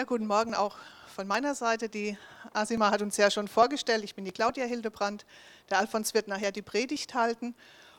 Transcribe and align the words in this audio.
Ja, 0.00 0.06
guten 0.06 0.26
Morgen 0.26 0.54
auch 0.54 0.76
von 1.14 1.26
meiner 1.26 1.54
Seite. 1.54 1.90
Die 1.90 2.16
Asima 2.54 2.90
hat 2.90 3.02
uns 3.02 3.18
ja 3.18 3.30
schon 3.30 3.48
vorgestellt. 3.48 4.02
Ich 4.02 4.14
bin 4.14 4.24
die 4.24 4.32
Claudia 4.32 4.64
Hildebrand. 4.64 5.26
Der 5.68 5.78
Alfons 5.78 6.14
wird 6.14 6.26
nachher 6.26 6.52
die 6.52 6.62
Predigt 6.62 7.12
halten. 7.12 7.54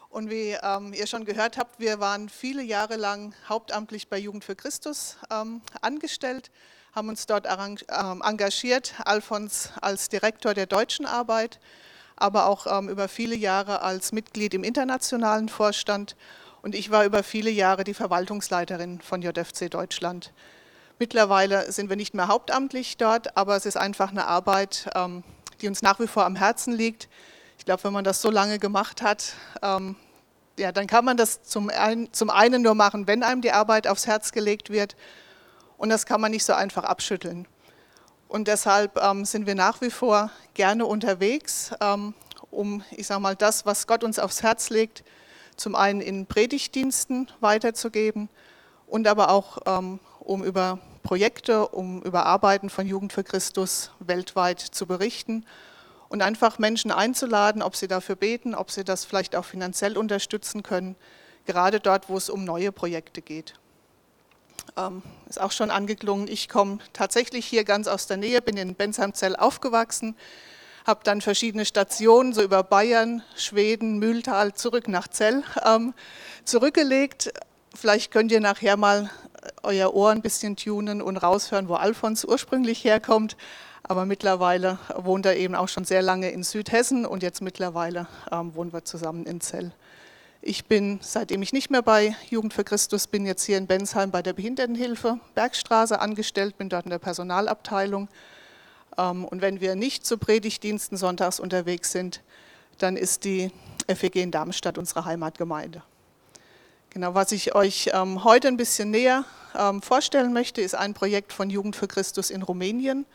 Und 0.10 0.32
wie 0.32 0.58
ähm, 0.64 0.94
ihr 0.94 1.06
schon 1.06 1.26
gehört 1.26 1.60
habt, 1.60 1.80
wir 1.80 2.00
waren 2.00 2.28
viele 2.28 2.64
Jahre 2.64 2.96
lang 2.96 3.36
hauptamtlich 3.48 4.08
bei 4.08 4.18
Jugend 4.18 4.44
für 4.44 4.56
Christus 4.56 5.18
ähm, 5.30 5.62
angestellt, 5.82 6.50
haben 6.96 7.08
uns 7.08 7.28
dort 7.28 7.46
ähm, 7.48 8.24
engagiert. 8.26 8.96
Alfons 9.06 9.70
als 9.80 10.10
Direktor 10.10 10.56
der 10.56 10.66
deutschen 10.66 11.06
Arbeit, 11.06 11.60
aber 12.16 12.48
auch 12.48 12.66
ähm, 12.66 12.90
über 12.90 13.10
viele 13.10 13.36
Jahre 13.36 13.84
als 13.84 14.12
Mitglied 14.12 14.56
im 14.56 14.64
internationalen 14.64 15.50
Vorstand. 15.50 16.16
Und 16.64 16.74
ich 16.74 16.90
war 16.90 17.06
über 17.06 17.22
viele 17.22 17.52
Jahre 17.52 17.84
die 17.84 17.94
Verwaltungsleiterin 17.94 19.02
von 19.02 19.22
JFC 19.22 19.70
Deutschland. 19.70 20.34
Mittlerweile 21.02 21.72
sind 21.72 21.90
wir 21.90 21.96
nicht 21.96 22.14
mehr 22.14 22.28
hauptamtlich 22.28 22.96
dort, 22.96 23.36
aber 23.36 23.56
es 23.56 23.66
ist 23.66 23.76
einfach 23.76 24.12
eine 24.12 24.28
Arbeit, 24.28 24.88
ähm, 24.94 25.24
die 25.60 25.68
uns 25.68 25.82
nach 25.82 26.00
wie 26.00 26.06
vor 26.06 26.26
am 26.26 26.36
Herzen 26.36 26.76
liegt. 26.76 27.10
Ich 27.58 27.66
glaube, 27.66 27.86
wenn 27.86 27.94
man 27.94 28.04
das 28.04 28.22
so 28.22 28.30
lange 28.30 28.60
gemacht 28.60 29.02
hat, 29.02 29.34
ähm, 29.64 29.96
ja, 30.60 30.72
dann 30.72 30.86
kann 30.86 31.04
man 31.04 31.18
das 31.18 31.42
zum, 31.42 31.72
ein, 31.72 32.14
zum 32.14 32.30
einen 32.30 32.62
nur 32.62 32.76
machen, 32.76 33.08
wenn 33.08 33.24
einem 33.24 33.42
die 33.42 33.52
Arbeit 33.52 33.88
aufs 33.88 34.06
Herz 34.06 34.32
gelegt 34.32 34.70
wird. 34.70 34.96
Und 35.80 35.90
das 35.90 36.06
kann 36.06 36.22
man 36.22 36.30
nicht 36.30 36.46
so 36.46 36.54
einfach 36.54 36.84
abschütteln. 36.84 37.48
Und 38.28 38.48
deshalb 38.48 39.02
ähm, 39.02 39.26
sind 39.26 39.48
wir 39.48 39.56
nach 39.56 39.82
wie 39.82 39.90
vor 39.90 40.30
gerne 40.54 40.86
unterwegs, 40.86 41.72
um, 42.52 42.84
ich 42.92 43.08
sage 43.08 43.22
mal, 43.22 43.36
das, 43.36 43.66
was 43.66 43.88
Gott 43.88 44.04
uns 44.04 44.20
aufs 44.20 44.44
Herz 44.44 44.70
legt, 44.70 45.04
zum 45.58 45.74
einen 45.74 46.00
in 46.00 46.28
Predigtdiensten 46.28 47.32
weiterzugeben 47.40 48.30
und 48.86 49.08
aber 49.08 49.32
auch 49.32 49.58
um 50.20 50.44
über 50.44 50.80
Projekte, 51.04 51.68
um 51.68 52.02
über 52.04 52.26
Arbeiten 52.26 52.70
von 52.70 52.88
Jugend 52.88 53.14
für 53.14 53.24
Christus 53.24 53.92
weltweit 54.00 54.60
zu 54.60 54.86
berichten 54.86 55.46
und 56.10 56.22
einfach 56.22 56.60
Menschen 56.60 56.92
einzuladen, 56.92 57.62
ob 57.62 57.76
sie 57.76 57.88
dafür 57.88 58.16
beten, 58.16 58.54
ob 58.54 58.72
sie 58.72 58.84
das 58.84 59.06
vielleicht 59.06 59.36
auch 59.36 59.46
finanziell 59.46 59.98
unterstützen 59.98 60.64
können, 60.64 60.96
gerade 61.46 61.80
dort, 61.80 62.10
wo 62.10 62.18
es 62.18 62.30
um 62.30 62.44
neue 62.44 62.72
Projekte 62.72 63.22
geht. 63.22 63.54
Ähm, 64.78 65.02
ist 65.28 65.40
auch 65.40 65.52
schon 65.52 65.72
angeklungen, 65.72 66.28
ich 66.28 66.50
komme 66.50 66.80
tatsächlich 66.94 67.46
hier 67.46 67.64
ganz 67.64 67.88
aus 67.88 68.08
der 68.08 68.18
Nähe, 68.18 68.42
bin 68.42 68.58
in 68.58 68.76
Bensheim-Zell 68.76 69.36
aufgewachsen, 69.36 70.16
habe 70.86 71.02
dann 71.04 71.22
verschiedene 71.22 71.66
Stationen, 71.66 72.34
so 72.34 72.42
über 72.42 72.64
Bayern, 72.64 73.24
Schweden, 73.36 73.98
Mühltal, 74.00 74.54
zurück 74.54 74.88
nach 74.88 75.08
Zell 75.08 75.44
ähm, 75.66 75.94
zurückgelegt. 76.44 77.32
Vielleicht 77.74 78.12
könnt 78.12 78.32
ihr 78.32 78.42
nachher 78.42 78.78
mal 78.78 79.10
euer 79.64 79.94
Ohr 79.94 80.12
ein 80.12 80.22
bisschen 80.22 80.56
tunen 80.56 81.02
und 81.02 81.18
raushören, 81.18 81.70
wo 81.70 81.76
Alfons 81.76 82.26
ursprünglich 82.26 82.84
herkommt. 82.84 83.38
Aber 83.84 84.06
mittlerweile 84.06 84.78
wohnt 84.96 85.26
er 85.26 85.36
eben 85.36 85.56
auch 85.56 85.68
schon 85.68 85.86
sehr 85.86 86.02
lange 86.02 86.30
in 86.30 86.44
Südhessen 86.44 87.06
und 87.06 87.24
jetzt 87.24 87.42
mittlerweile 87.42 88.08
ähm, 88.32 88.54
wohnen 88.56 88.72
wir 88.74 88.86
zusammen 88.86 89.26
in 89.26 89.42
Zell. 89.42 89.72
Ich 90.44 90.66
bin, 90.66 91.00
seitdem 91.02 91.42
ich 91.42 91.54
nicht 91.54 91.70
mehr 91.70 91.82
bei 91.82 92.16
Jugend 92.30 92.54
für 92.54 92.64
Christus 92.64 93.06
bin, 93.08 93.26
jetzt 93.26 93.44
hier 93.44 93.58
in 93.58 93.68
Bensheim 93.68 94.10
bei 94.10 94.22
der 94.22 94.34
Behindertenhilfe 94.34 95.20
Bergstraße 95.36 96.00
angestellt, 96.00 96.58
bin 96.58 96.70
dort 96.70 96.86
in 96.86 96.92
der 96.92 97.00
Personalabteilung. 97.00 98.08
Ähm, 98.98 99.26
und 99.26 99.42
wenn 99.42 99.62
wir 99.62 99.76
nicht 99.76 100.06
zu 100.06 100.18
Predigtdiensten 100.18 100.98
sonntags 100.98 101.40
unterwegs 101.40 101.92
sind, 101.92 102.22
dann 102.78 102.98
ist 102.98 103.24
die 103.24 103.52
FEG 103.88 104.16
in 104.16 104.32
Darmstadt 104.32 104.78
unsere 104.78 105.06
Heimatgemeinde. 105.06 105.84
Genau, 106.94 107.16
was 107.16 107.32
ich 107.32 107.56
euch 107.56 107.90
ähm, 107.94 108.26
heute 108.26 108.50
ein 108.50 108.58
bisschen 108.58 108.92
näher 108.92 109.24
ähm, 109.58 109.82
vorstellen 109.82 110.34
möchte, 110.34 110.60
ist 110.60 110.76
ein 110.76 110.94
Projekt 110.94 111.32
von 111.32 111.50
Jugend 111.50 111.78
für 111.78 111.88
Christus 111.88 112.30
in 112.30 112.42
Rumänien. 112.42 113.06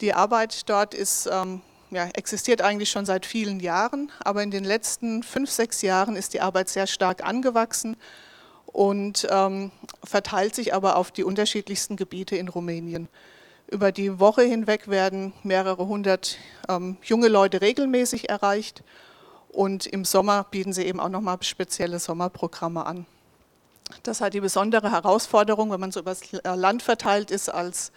Die 0.00 0.14
Arbeit 0.14 0.68
dort 0.70 0.94
ist, 0.94 1.26
ähm, 1.26 1.60
ja, 1.90 2.06
existiert 2.14 2.62
eigentlich 2.62 2.88
schon 2.88 3.06
seit 3.06 3.26
vielen 3.26 3.58
Jahren, 3.58 4.12
aber 4.20 4.44
in 4.44 4.52
den 4.52 4.62
letzten 4.62 5.24
fünf, 5.24 5.50
sechs 5.50 5.82
Jahren 5.82 6.14
ist 6.14 6.34
die 6.34 6.40
Arbeit 6.40 6.68
sehr 6.68 6.86
stark 6.86 7.26
angewachsen 7.26 7.96
und 8.66 9.26
ähm, 9.28 9.72
verteilt 10.04 10.54
sich 10.54 10.72
aber 10.72 10.94
auf 10.94 11.10
die 11.10 11.24
unterschiedlichsten 11.24 11.96
Gebiete 11.96 12.36
in 12.36 12.46
Rumänien. 12.46 13.08
Über 13.66 13.90
die 13.90 14.20
Woche 14.20 14.42
hinweg 14.42 14.86
werden 14.86 15.32
mehrere 15.42 15.88
hundert 15.88 16.36
ähm, 16.68 16.96
junge 17.02 17.26
Leute 17.26 17.60
regelmäßig 17.60 18.28
erreicht 18.28 18.84
und 19.52 19.86
im 19.86 20.04
Sommer 20.04 20.44
bieten 20.44 20.72
sie 20.72 20.84
eben 20.84 21.00
auch 21.00 21.08
nochmal 21.08 21.38
spezielle 21.42 21.98
Sommerprogramme 21.98 22.86
an. 22.86 23.06
Das 24.04 24.20
hat 24.20 24.34
die 24.34 24.40
besondere 24.40 24.92
Herausforderung, 24.92 25.72
wenn 25.72 25.80
man 25.80 25.90
so 25.90 26.00
über 26.00 26.12
das 26.12 26.22
Land 26.44 26.82
verteilt 26.82 27.30
ist 27.30 27.48
als 27.48 27.90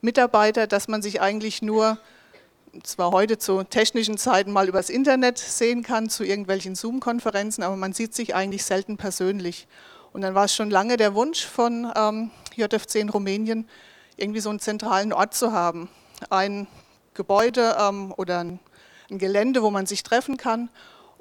Mitarbeiter, 0.00 0.66
dass 0.66 0.86
man 0.88 1.02
sich 1.02 1.20
eigentlich 1.20 1.62
nur, 1.62 1.98
zwar 2.84 3.10
heute 3.10 3.38
zu 3.38 3.64
technischen 3.64 4.18
Zeiten 4.18 4.52
mal 4.52 4.68
übers 4.68 4.88
Internet 4.88 5.38
sehen 5.38 5.82
kann, 5.82 6.08
zu 6.08 6.24
irgendwelchen 6.24 6.76
Zoom-Konferenzen, 6.76 7.64
aber 7.64 7.76
man 7.76 7.92
sieht 7.92 8.14
sich 8.14 8.34
eigentlich 8.34 8.64
selten 8.64 8.96
persönlich. 8.96 9.66
Und 10.12 10.20
dann 10.20 10.34
war 10.34 10.44
es 10.44 10.54
schon 10.54 10.70
lange 10.70 10.96
der 10.96 11.14
Wunsch 11.14 11.44
von 11.44 11.90
ähm, 11.96 12.30
JFC 12.54 12.96
in 12.96 13.08
Rumänien, 13.08 13.68
irgendwie 14.16 14.40
so 14.40 14.50
einen 14.50 14.60
zentralen 14.60 15.12
Ort 15.12 15.34
zu 15.34 15.52
haben. 15.52 15.88
Ein 16.30 16.68
Gebäude 17.14 17.76
ähm, 17.80 18.14
oder 18.16 18.40
ein, 18.40 18.60
ein 19.10 19.18
Gelände, 19.18 19.62
wo 19.62 19.70
man 19.70 19.86
sich 19.86 20.02
treffen 20.02 20.36
kann 20.36 20.68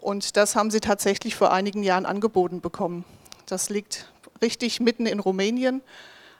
und 0.02 0.36
das 0.36 0.56
haben 0.56 0.72
sie 0.72 0.80
tatsächlich 0.80 1.36
vor 1.36 1.52
einigen 1.52 1.84
Jahren 1.84 2.06
angeboten 2.06 2.60
bekommen. 2.60 3.06
Das 3.46 3.70
liegt 3.70 4.12
richtig 4.42 4.80
mitten 4.80 5.06
in 5.06 5.20
Rumänien. 5.20 5.82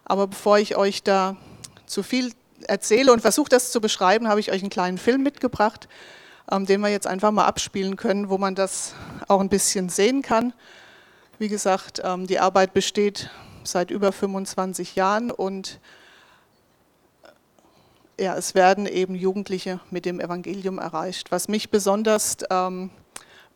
Aber 0.04 0.28
bevor 0.28 0.58
ich 0.58 0.76
euch 0.76 1.04
da 1.04 1.38
zu 1.86 2.04
viel 2.04 2.34
erzähle 2.68 3.14
und 3.14 3.22
versuche 3.22 3.50
das 3.50 3.72
zu 3.72 3.80
beschreiben, 3.80 4.28
habe 4.28 4.40
ich 4.40 4.52
euch 4.52 4.62
einen 4.62 4.70
kleinen 4.70 4.98
Film 4.98 5.24
mitgebracht, 5.24 5.88
ähm, 6.52 6.66
den 6.66 6.82
wir 6.82 6.90
jetzt 6.90 7.08
einfach 7.08 7.32
mal 7.32 7.46
abspielen 7.46 7.96
können, 7.96 8.30
wo 8.30 8.38
man 8.38 8.56
das 8.56 8.94
auch 9.28 9.40
ein 9.40 9.50
bisschen 9.50 9.90
sehen 9.90 10.22
kann. 10.22 10.54
Wie 11.38 11.48
gesagt, 11.48 12.02
ähm, 12.04 12.28
die 12.28 12.40
Arbeit 12.40 12.74
besteht 12.74 13.30
seit 13.64 13.92
über 13.92 14.12
25 14.12 14.96
Jahren 14.96 15.32
und 15.32 15.80
ja, 18.20 18.36
es 18.36 18.54
werden 18.54 18.86
eben 18.86 19.16
Jugendliche 19.16 19.80
mit 19.90 20.06
dem 20.06 20.20
Evangelium 20.20 20.78
erreicht. 20.78 21.32
Was 21.32 21.48
mich 21.48 21.72
besonders 21.72 22.38
ähm, 22.50 22.92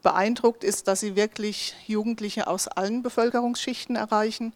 beeindruckt 0.06 0.64
ist, 0.64 0.88
dass 0.88 1.00
sie 1.00 1.16
wirklich 1.16 1.74
Jugendliche 1.88 2.46
aus 2.46 2.68
allen 2.68 3.02
Bevölkerungsschichten 3.02 3.96
erreichen. 3.96 4.54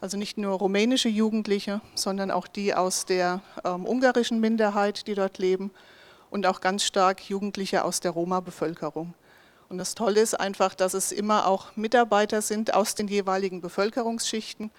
Also 0.00 0.16
nicht 0.16 0.38
nur 0.38 0.52
rumänische 0.52 1.08
Jugendliche, 1.08 1.80
sondern 1.96 2.30
auch 2.30 2.46
die 2.46 2.72
aus 2.72 3.04
der 3.04 3.42
ähm, 3.64 3.84
ungarischen 3.84 4.38
Minderheit, 4.38 5.08
die 5.08 5.16
dort 5.16 5.38
leben 5.38 5.72
und 6.30 6.46
auch 6.46 6.60
ganz 6.60 6.84
stark 6.84 7.28
Jugendliche 7.28 7.82
aus 7.82 7.98
der 7.98 8.12
Roma-Bevölkerung. 8.12 9.14
Und 9.68 9.78
das 9.78 9.96
Tolle 9.96 10.20
ist 10.20 10.38
einfach, 10.38 10.72
dass 10.76 10.94
es 10.94 11.10
immer 11.10 11.48
auch 11.48 11.74
Mitarbeiter 11.74 12.40
sind 12.40 12.72
aus 12.72 12.94
den 12.94 13.08
jeweiligen 13.08 13.60
Bevölkerungsschichten, 13.60 14.70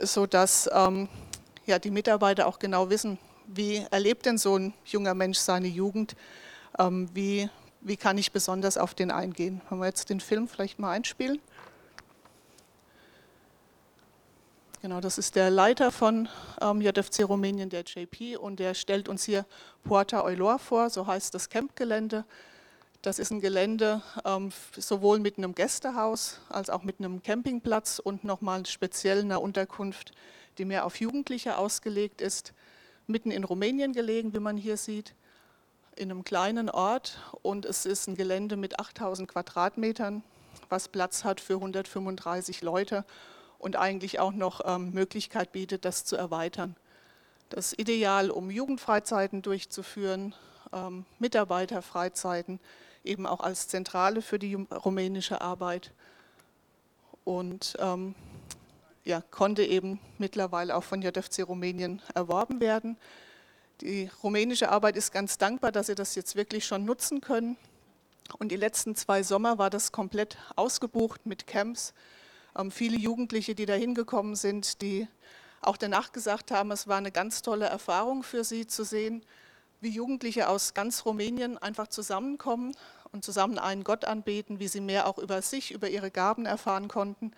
sodass 0.00 0.70
ähm, 0.72 1.08
ja, 1.66 1.80
die 1.80 1.90
Mitarbeiter 1.90 2.46
auch 2.46 2.60
genau 2.60 2.88
wissen, 2.88 3.18
wie 3.48 3.84
erlebt 3.90 4.26
denn 4.26 4.38
so 4.38 4.56
ein 4.56 4.74
junger 4.84 5.14
Mensch 5.14 5.38
seine 5.38 5.66
Jugend, 5.66 6.14
ähm, 6.78 7.08
wie 7.14 7.50
wie 7.80 7.96
kann 7.96 8.18
ich 8.18 8.32
besonders 8.32 8.76
auf 8.76 8.94
den 8.94 9.10
eingehen. 9.10 9.60
Wenn 9.68 9.78
wir 9.78 9.86
jetzt 9.86 10.10
den 10.10 10.20
Film 10.20 10.48
vielleicht 10.48 10.78
mal 10.78 10.92
einspielen. 10.92 11.40
Genau, 14.82 15.00
das 15.00 15.18
ist 15.18 15.36
der 15.36 15.50
Leiter 15.50 15.92
von 15.92 16.28
ähm, 16.62 16.80
JFC 16.80 17.24
Rumänien, 17.28 17.68
der 17.68 17.82
JP, 17.82 18.36
und 18.38 18.60
der 18.60 18.72
stellt 18.72 19.10
uns 19.10 19.24
hier 19.24 19.44
Porta 19.84 20.22
Eulor 20.24 20.58
vor, 20.58 20.88
so 20.88 21.06
heißt 21.06 21.34
das 21.34 21.50
Campgelände. 21.50 22.24
Das 23.02 23.18
ist 23.18 23.30
ein 23.30 23.40
Gelände 23.40 24.02
ähm, 24.24 24.50
sowohl 24.76 25.18
mit 25.18 25.36
einem 25.36 25.54
Gästehaus 25.54 26.40
als 26.48 26.70
auch 26.70 26.82
mit 26.82 26.98
einem 26.98 27.22
Campingplatz 27.22 27.98
und 27.98 28.24
nochmal 28.24 28.64
speziell 28.66 29.20
einer 29.20 29.42
Unterkunft, 29.42 30.12
die 30.56 30.64
mehr 30.64 30.86
auf 30.86 30.98
Jugendliche 30.98 31.58
ausgelegt 31.58 32.22
ist. 32.22 32.54
Mitten 33.06 33.30
in 33.30 33.44
Rumänien 33.44 33.92
gelegen, 33.92 34.32
wie 34.34 34.40
man 34.40 34.56
hier 34.56 34.76
sieht 34.76 35.14
in 36.00 36.10
einem 36.10 36.24
kleinen 36.24 36.70
Ort 36.70 37.18
und 37.42 37.66
es 37.66 37.84
ist 37.84 38.08
ein 38.08 38.16
Gelände 38.16 38.56
mit 38.56 38.80
8000 38.80 39.28
Quadratmetern, 39.28 40.22
was 40.70 40.88
Platz 40.88 41.24
hat 41.24 41.40
für 41.40 41.56
135 41.56 42.62
Leute 42.62 43.04
und 43.58 43.76
eigentlich 43.76 44.18
auch 44.18 44.32
noch 44.32 44.62
ähm, 44.64 44.92
Möglichkeit 44.92 45.52
bietet, 45.52 45.84
das 45.84 46.06
zu 46.06 46.16
erweitern. 46.16 46.74
Das 47.50 47.72
ist 47.72 47.78
ideal, 47.78 48.30
um 48.30 48.50
Jugendfreizeiten 48.50 49.42
durchzuführen, 49.42 50.34
ähm, 50.72 51.04
Mitarbeiterfreizeiten, 51.18 52.60
eben 53.04 53.26
auch 53.26 53.40
als 53.40 53.68
Zentrale 53.68 54.22
für 54.22 54.38
die 54.38 54.54
rumänische 54.54 55.42
Arbeit 55.42 55.92
und 57.24 57.76
ähm, 57.78 58.14
ja, 59.04 59.22
konnte 59.30 59.64
eben 59.64 60.00
mittlerweile 60.16 60.74
auch 60.76 60.84
von 60.84 61.02
JFC 61.02 61.46
Rumänien 61.46 62.00
erworben 62.14 62.60
werden. 62.60 62.96
Die 63.80 64.10
rumänische 64.22 64.68
Arbeit 64.68 64.96
ist 64.96 65.10
ganz 65.10 65.38
dankbar, 65.38 65.72
dass 65.72 65.86
sie 65.86 65.94
das 65.94 66.14
jetzt 66.14 66.36
wirklich 66.36 66.66
schon 66.66 66.84
nutzen 66.84 67.22
können. 67.22 67.56
Und 68.38 68.52
die 68.52 68.56
letzten 68.56 68.94
zwei 68.94 69.22
Sommer 69.22 69.56
war 69.56 69.70
das 69.70 69.90
komplett 69.90 70.36
ausgebucht 70.54 71.24
mit 71.24 71.46
Camps. 71.46 71.94
Ähm, 72.58 72.70
viele 72.70 72.98
Jugendliche, 72.98 73.54
die 73.54 73.64
da 73.64 73.72
hingekommen 73.72 74.36
sind, 74.36 74.82
die 74.82 75.08
auch 75.62 75.78
danach 75.78 76.12
gesagt 76.12 76.50
haben, 76.50 76.70
es 76.72 76.88
war 76.88 76.98
eine 76.98 77.10
ganz 77.10 77.40
tolle 77.40 77.66
Erfahrung 77.66 78.22
für 78.22 78.44
sie 78.44 78.66
zu 78.66 78.84
sehen, 78.84 79.24
wie 79.80 79.88
Jugendliche 79.88 80.48
aus 80.48 80.74
ganz 80.74 81.06
Rumänien 81.06 81.56
einfach 81.56 81.88
zusammenkommen 81.88 82.76
und 83.12 83.24
zusammen 83.24 83.58
einen 83.58 83.82
Gott 83.82 84.04
anbeten, 84.04 84.58
wie 84.58 84.68
sie 84.68 84.82
mehr 84.82 85.06
auch 85.06 85.16
über 85.16 85.40
sich, 85.40 85.72
über 85.72 85.88
ihre 85.88 86.10
Gaben 86.10 86.44
erfahren 86.44 86.88
konnten. 86.88 87.32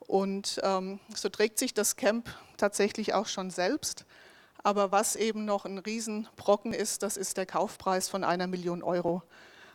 Und 0.00 0.60
ähm, 0.62 1.00
so 1.14 1.30
trägt 1.30 1.58
sich 1.58 1.72
das 1.72 1.96
Camp 1.96 2.28
tatsächlich 2.58 3.14
auch 3.14 3.26
schon 3.26 3.50
selbst. 3.50 4.04
Aber 4.64 4.90
was 4.90 5.14
eben 5.14 5.44
noch 5.44 5.66
ein 5.66 5.76
Riesenbrocken 5.76 6.72
ist, 6.72 7.02
das 7.02 7.18
ist 7.18 7.36
der 7.36 7.44
Kaufpreis 7.44 8.08
von 8.08 8.24
einer 8.24 8.46
Million 8.46 8.82
Euro. 8.82 9.22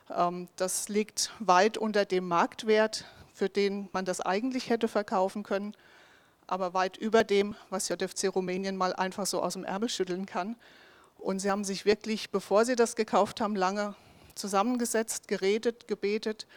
Ähm, 0.10 0.50
das 0.56 0.90
liegt 0.90 1.32
weit 1.38 1.78
unter 1.78 2.06
dem 2.06 2.28
Marktwert, 2.28 3.06
für 3.32 3.50
den 3.50 3.88
man 3.94 4.04
das 4.04 4.20
eigentlich 4.20 4.72
hätte 4.72 4.88
verkaufen 4.88 5.44
können, 5.44 5.76
aber 6.48 6.74
weit 6.74 6.98
über 6.98 7.24
dem, 7.24 7.56
was 7.70 7.88
JFC 7.88 8.34
Rumänien 8.34 8.76
mal 8.76 8.94
einfach 8.94 9.28
so 9.28 9.44
aus 9.44 9.54
dem 9.54 9.64
Ärmel 9.64 9.90
schütteln 9.90 10.26
kann. 10.26 10.56
Und 11.20 11.38
sie 11.38 11.52
haben 11.52 11.64
sich 11.64 11.86
wirklich, 11.86 12.32
bevor 12.32 12.66
sie 12.66 12.76
das 12.76 12.96
gekauft 12.96 13.42
haben, 13.42 13.56
lange 13.56 13.94
zusammengesetzt, 14.34 15.28
geredet, 15.28 15.88
gebetet 15.88 16.48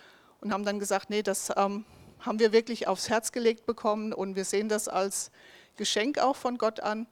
und 0.41 0.55
haben 0.55 0.65
dann 0.65 0.79
gesagt, 0.79 1.11
nee, 1.11 1.23
das 1.23 1.51
ähm, 1.55 1.85
haben 2.21 2.39
wir 2.39 2.53
wirklich 2.53 2.89
aufs 2.89 3.11
Herz 3.11 3.31
gelegt 3.31 3.67
bekommen 3.67 4.15
und 4.15 4.37
wir 4.37 4.47
sehen 4.47 4.71
das 4.71 4.89
als 4.89 5.31
Geschenk 5.77 6.19
auch 6.19 6.37
von 6.37 6.57
Gott 6.57 6.81
an. 6.81 7.07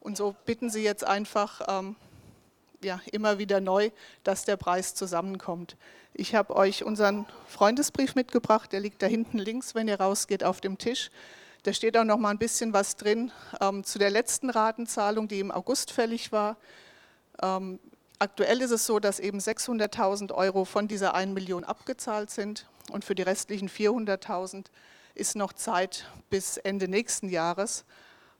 Und 0.00 0.16
so 0.16 0.34
bitten 0.44 0.70
Sie 0.70 0.82
jetzt 0.82 1.04
einfach 1.04 1.60
ähm, 1.68 1.96
ja, 2.82 3.00
immer 3.12 3.38
wieder 3.38 3.60
neu, 3.60 3.90
dass 4.24 4.44
der 4.44 4.56
Preis 4.56 4.94
zusammenkommt. 4.94 5.76
Ich 6.14 6.34
habe 6.34 6.56
euch 6.56 6.84
unseren 6.84 7.26
Freundesbrief 7.46 8.14
mitgebracht, 8.14 8.72
der 8.72 8.80
liegt 8.80 9.02
da 9.02 9.06
hinten 9.06 9.38
links, 9.38 9.74
wenn 9.74 9.88
ihr 9.88 10.00
rausgeht, 10.00 10.44
auf 10.44 10.60
dem 10.60 10.78
Tisch. 10.78 11.10
Da 11.64 11.72
steht 11.72 11.96
auch 11.96 12.04
noch 12.04 12.18
mal 12.18 12.30
ein 12.30 12.38
bisschen 12.38 12.72
was 12.72 12.96
drin 12.96 13.32
ähm, 13.60 13.84
zu 13.84 13.98
der 13.98 14.10
letzten 14.10 14.48
Ratenzahlung, 14.50 15.28
die 15.28 15.40
im 15.40 15.50
August 15.50 15.90
fällig 15.90 16.30
war. 16.32 16.56
Ähm, 17.42 17.80
aktuell 18.18 18.60
ist 18.62 18.70
es 18.70 18.86
so, 18.86 19.00
dass 19.00 19.20
eben 19.20 19.38
600.000 19.38 20.32
Euro 20.32 20.64
von 20.64 20.88
dieser 20.88 21.14
1 21.14 21.34
Million 21.34 21.64
abgezahlt 21.64 22.30
sind 22.30 22.66
und 22.90 23.04
für 23.04 23.14
die 23.14 23.22
restlichen 23.22 23.68
400.000 23.68 24.66
ist 25.14 25.34
noch 25.34 25.52
Zeit 25.52 26.06
bis 26.30 26.56
Ende 26.58 26.86
nächsten 26.86 27.28
Jahres. 27.28 27.84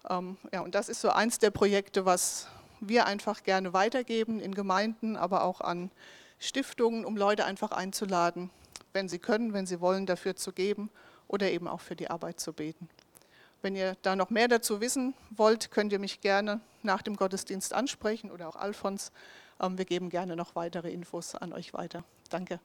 Ähm, 0.09 0.37
ja, 0.53 0.61
und 0.61 0.75
das 0.75 0.89
ist 0.89 1.01
so 1.01 1.11
eins 1.11 1.39
der 1.39 1.51
Projekte, 1.51 2.05
was 2.05 2.49
wir 2.81 3.07
einfach 3.07 3.43
gerne 3.43 3.73
weitergeben 3.73 4.41
in 4.41 4.55
Gemeinden, 4.55 5.17
aber 5.17 5.45
auch 5.45 5.61
an 5.61 5.91
Stiftungen, 6.39 7.05
um 7.05 7.17
Leute 7.17 7.45
einfach 7.45 7.73
einzuladen, 7.73 8.51
wenn 8.93 9.09
sie 9.09 9.19
können, 9.19 9.53
wenn 9.53 9.67
sie 9.67 9.81
wollen, 9.81 10.07
dafür 10.07 10.37
zu 10.37 10.53
geben 10.53 10.91
oder 11.27 11.51
eben 11.51 11.69
auch 11.69 11.81
für 11.81 11.97
die 11.97 12.11
Arbeit 12.11 12.41
zu 12.41 12.53
beten. 12.53 12.89
Wenn 13.61 13.75
ihr 13.75 13.97
da 14.03 14.15
noch 14.15 14.31
mehr 14.31 14.47
dazu 14.47 14.81
wissen 14.81 15.15
wollt, 15.31 15.71
könnt 15.73 15.93
ihr 15.93 15.99
mich 15.99 16.21
gerne 16.21 16.61
nach 16.83 17.03
dem 17.03 17.17
Gottesdienst 17.17 17.75
ansprechen 17.75 18.31
oder 18.31 18.49
auch 18.49 18.57
Alfons. 18.57 19.11
Ähm, 19.61 19.77
wir 19.79 19.85
geben 19.85 20.11
gerne 20.11 20.37
noch 20.37 20.55
weitere 20.55 20.91
Infos 20.91 21.35
an 21.35 21.53
euch 21.53 21.75
weiter. 21.75 22.05
Danke. 22.31 22.61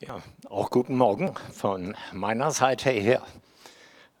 Ja, 0.00 0.20
auch 0.50 0.68
guten 0.68 0.94
Morgen 0.94 1.32
von 1.54 1.96
meiner 2.12 2.50
Seite 2.50 2.90
her. 2.90 3.22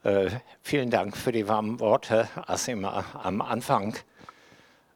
Äh, 0.04 0.30
vielen 0.62 0.88
Dank 0.88 1.14
für 1.14 1.32
die 1.32 1.48
warmen 1.48 1.80
Worte, 1.80 2.30
Asima, 2.46 3.04
am 3.22 3.42
Anfang. 3.42 3.94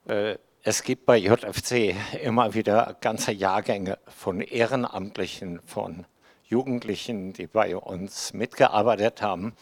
Äh, 0.09 0.39
es 0.63 0.83
gibt 0.83 1.05
bei 1.05 1.19
JFC 1.19 1.95
immer 2.23 2.55
wieder 2.55 2.97
ganze 3.03 3.31
Jahrgänge 3.31 3.99
von 4.09 4.41
Ehrenamtlichen, 4.41 5.61
von 5.67 6.07
Jugendlichen, 6.45 7.35
die 7.35 7.47
bei 7.47 7.77
uns 7.77 8.33
mitgearbeitet 8.33 9.21
haben. 9.21 9.53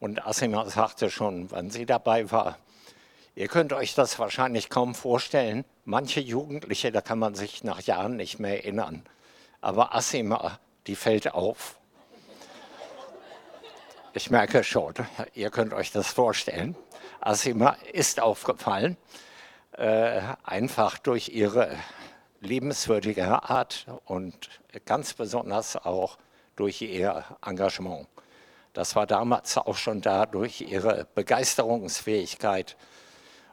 Und 0.00 0.26
Asima 0.26 0.64
sagte 0.70 1.10
schon, 1.10 1.50
wann 1.50 1.68
sie 1.68 1.84
dabei 1.84 2.30
war. 2.30 2.56
Ihr 3.34 3.48
könnt 3.48 3.74
euch 3.74 3.94
das 3.94 4.18
wahrscheinlich 4.18 4.70
kaum 4.70 4.94
vorstellen. 4.94 5.66
Manche 5.84 6.20
Jugendliche, 6.20 6.90
da 6.90 7.02
kann 7.02 7.18
man 7.18 7.34
sich 7.34 7.64
nach 7.64 7.82
Jahren 7.82 8.16
nicht 8.16 8.38
mehr 8.38 8.64
erinnern 8.64 9.02
aber 9.60 9.94
Asima, 9.94 10.58
die 10.86 10.96
fällt 10.96 11.32
auf. 11.34 11.78
Ich 14.14 14.30
merke 14.30 14.64
schon, 14.64 14.94
ihr 15.34 15.50
könnt 15.50 15.72
euch 15.72 15.92
das 15.92 16.08
vorstellen. 16.08 16.76
Asima 17.20 17.76
ist 17.92 18.20
aufgefallen, 18.20 18.96
äh, 19.72 20.20
einfach 20.44 20.98
durch 20.98 21.28
ihre 21.28 21.76
liebenswürdige 22.40 23.42
Art 23.42 23.86
und 24.04 24.60
ganz 24.84 25.14
besonders 25.14 25.76
auch 25.76 26.18
durch 26.56 26.82
ihr 26.82 27.24
Engagement. 27.44 28.06
Das 28.72 28.94
war 28.94 29.06
damals 29.06 29.56
auch 29.56 29.76
schon 29.76 30.00
da 30.00 30.26
durch 30.26 30.60
ihre 30.60 31.06
Begeisterungsfähigkeit. 31.14 32.76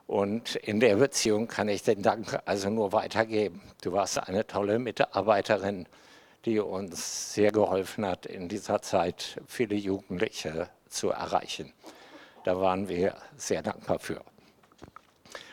Und 0.08 0.56
in 0.56 0.80
der 0.80 0.98
Beziehung 0.98 1.48
kann 1.48 1.68
ich 1.68 1.84
den 1.84 2.04
Dank 2.04 2.40
also 2.46 2.70
nur 2.70 2.92
weitergeben. 2.92 3.62
Du 3.82 3.92
warst 3.92 4.20
eine 4.20 4.46
tolle 4.46 4.78
Mitarbeiterin, 4.78 5.88
die 6.46 6.60
uns 6.60 7.34
sehr 7.34 7.52
geholfen 7.52 8.06
hat, 8.06 8.26
in 8.26 8.48
dieser 8.48 8.82
Zeit 8.82 9.42
viele 9.48 9.76
Jugendliche 9.76 10.70
zu 10.88 11.10
erreichen. 11.10 11.74
Da 12.44 12.60
waren 12.60 12.88
wir 12.88 13.16
sehr 13.36 13.64
dankbar 13.64 13.98
für. 13.98 14.22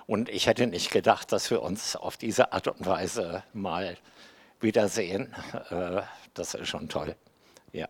Und 0.06 0.28
ich 0.28 0.46
hätte 0.46 0.66
nicht 0.66 0.90
gedacht, 0.90 1.32
dass 1.32 1.50
wir 1.50 1.62
uns 1.62 1.96
auf 1.96 2.19
diese 2.19 2.52
Art 2.52 2.69
und 2.69 2.84
Weise 2.84 3.44
mal 3.54 3.96
wiedersehen. 4.60 5.34
Äh, 5.70 6.02
das 6.34 6.54
ist 6.54 6.69
schon 6.69 6.88
toll. 6.88 7.14
Ja. 7.72 7.88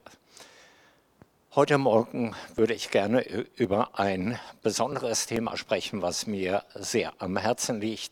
Heute 1.55 1.77
Morgen 1.77 2.35
würde 2.55 2.73
ich 2.73 2.91
gerne 2.91 3.21
über 3.57 3.99
ein 3.99 4.41
besonderes 4.63 5.27
Thema 5.27 5.59
sprechen, 5.59 6.01
was 6.01 6.27
mir 6.27 6.65
sehr 6.75 7.13
am 7.19 7.37
Herzen 7.37 7.79
liegt, 7.79 8.11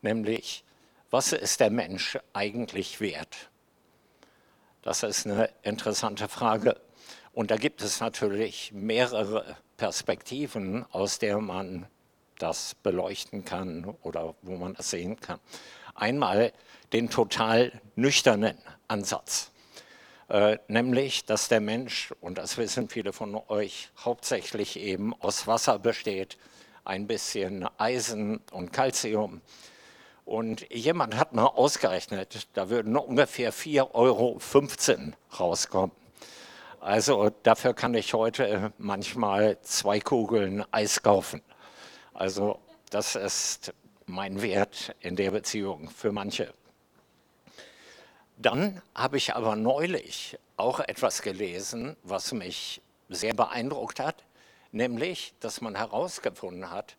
nämlich 0.00 0.64
was 1.08 1.32
ist 1.32 1.60
der 1.60 1.70
Mensch 1.70 2.18
eigentlich 2.32 3.00
wert? 3.00 3.50
Das 4.82 5.04
ist 5.04 5.28
eine 5.28 5.50
interessante 5.62 6.26
Frage. 6.26 6.74
Und 7.32 7.52
da 7.52 7.56
gibt 7.56 7.82
es 7.82 8.00
natürlich 8.00 8.72
mehrere 8.72 9.56
Perspektiven, 9.76 10.84
aus 10.90 11.20
der 11.20 11.38
man 11.38 11.86
das 12.40 12.74
beleuchten 12.74 13.44
kann 13.44 13.94
oder 14.02 14.34
wo 14.42 14.56
man 14.56 14.74
das 14.74 14.90
sehen 14.90 15.20
kann. 15.20 15.38
Einmal 15.94 16.52
den 16.92 17.10
total 17.10 17.80
nüchternen 17.94 18.58
Ansatz. 18.88 19.51
Äh, 20.32 20.56
nämlich, 20.66 21.26
dass 21.26 21.48
der 21.48 21.60
Mensch, 21.60 22.10
und 22.22 22.38
das 22.38 22.56
wissen 22.56 22.88
viele 22.88 23.12
von 23.12 23.38
euch, 23.48 23.90
hauptsächlich 23.98 24.78
eben 24.78 25.12
aus 25.20 25.46
Wasser 25.46 25.78
besteht, 25.78 26.38
ein 26.86 27.06
bisschen 27.06 27.68
Eisen 27.76 28.40
und 28.50 28.72
Calcium. 28.72 29.42
Und 30.24 30.66
jemand 30.72 31.18
hat 31.18 31.34
mal 31.34 31.44
ausgerechnet, 31.44 32.48
da 32.54 32.70
würden 32.70 32.96
ungefähr 32.96 33.52
4,15 33.52 33.92
Euro 33.92 34.40
rauskommen. 35.38 35.94
Also 36.80 37.28
dafür 37.42 37.74
kann 37.74 37.92
ich 37.92 38.14
heute 38.14 38.72
manchmal 38.78 39.60
zwei 39.60 40.00
Kugeln 40.00 40.64
Eis 40.72 41.02
kaufen. 41.02 41.42
Also 42.14 42.58
das 42.88 43.16
ist 43.16 43.74
mein 44.06 44.40
Wert 44.40 44.96
in 45.00 45.14
der 45.14 45.30
Beziehung 45.30 45.90
für 45.90 46.10
manche. 46.10 46.54
Dann 48.42 48.82
habe 48.92 49.18
ich 49.18 49.36
aber 49.36 49.54
neulich 49.54 50.36
auch 50.56 50.80
etwas 50.80 51.22
gelesen, 51.22 51.96
was 52.02 52.32
mich 52.32 52.82
sehr 53.08 53.34
beeindruckt 53.34 54.00
hat, 54.00 54.24
nämlich, 54.72 55.32
dass 55.38 55.60
man 55.60 55.76
herausgefunden 55.76 56.68
hat, 56.68 56.96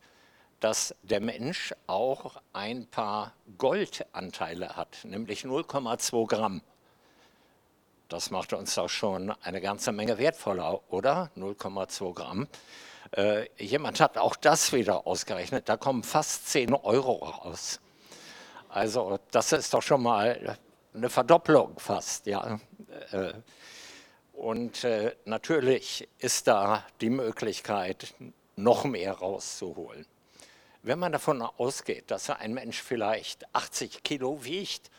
dass 0.60 0.94
der 1.02 1.20
Mensch 1.20 1.74
auch 1.86 2.40
ein 2.54 2.86
paar 2.86 3.34
Goldanteile 3.58 4.74
hat, 4.74 5.00
nämlich 5.04 5.42
0,2 5.42 6.26
Gramm. 6.26 6.62
Das 8.08 8.30
macht 8.30 8.54
uns 8.54 8.74
doch 8.74 8.88
schon 8.88 9.30
eine 9.42 9.60
ganze 9.60 9.92
Menge 9.92 10.16
wertvoller, 10.16 10.80
oder? 10.90 11.30
0,2 11.36 12.14
Gramm. 12.14 12.48
Äh, 13.14 13.50
jemand 13.62 14.00
hat 14.00 14.16
auch 14.16 14.36
das 14.36 14.72
wieder 14.72 15.06
ausgerechnet, 15.06 15.68
da 15.68 15.76
kommen 15.76 16.04
fast 16.04 16.48
10 16.48 16.72
Euro 16.72 17.16
raus. 17.16 17.80
Also 18.70 19.18
das 19.30 19.52
ist 19.52 19.74
doch 19.74 19.82
schon 19.82 20.02
mal 20.02 20.58
eine 20.94 21.10
Verdopplung 21.10 21.78
fast, 21.78 22.26
ja. 22.26 22.58
Und 24.32 24.84
äh, 24.84 25.14
natürlich 25.24 26.08
ist 26.18 26.46
da 26.46 26.84
die 27.00 27.10
Möglichkeit, 27.10 28.14
noch 28.56 28.84
mehr 28.84 29.12
rauszuholen. 29.12 30.06
Wenn 30.82 30.98
man 30.98 31.12
davon 31.12 31.40
ausgeht, 31.40 32.10
dass 32.10 32.28
ein 32.30 32.52
Mensch 32.52 32.82
vielleicht 32.82 33.46
80 33.54 34.02
Kilo 34.02 34.44
wiegt, 34.44 34.90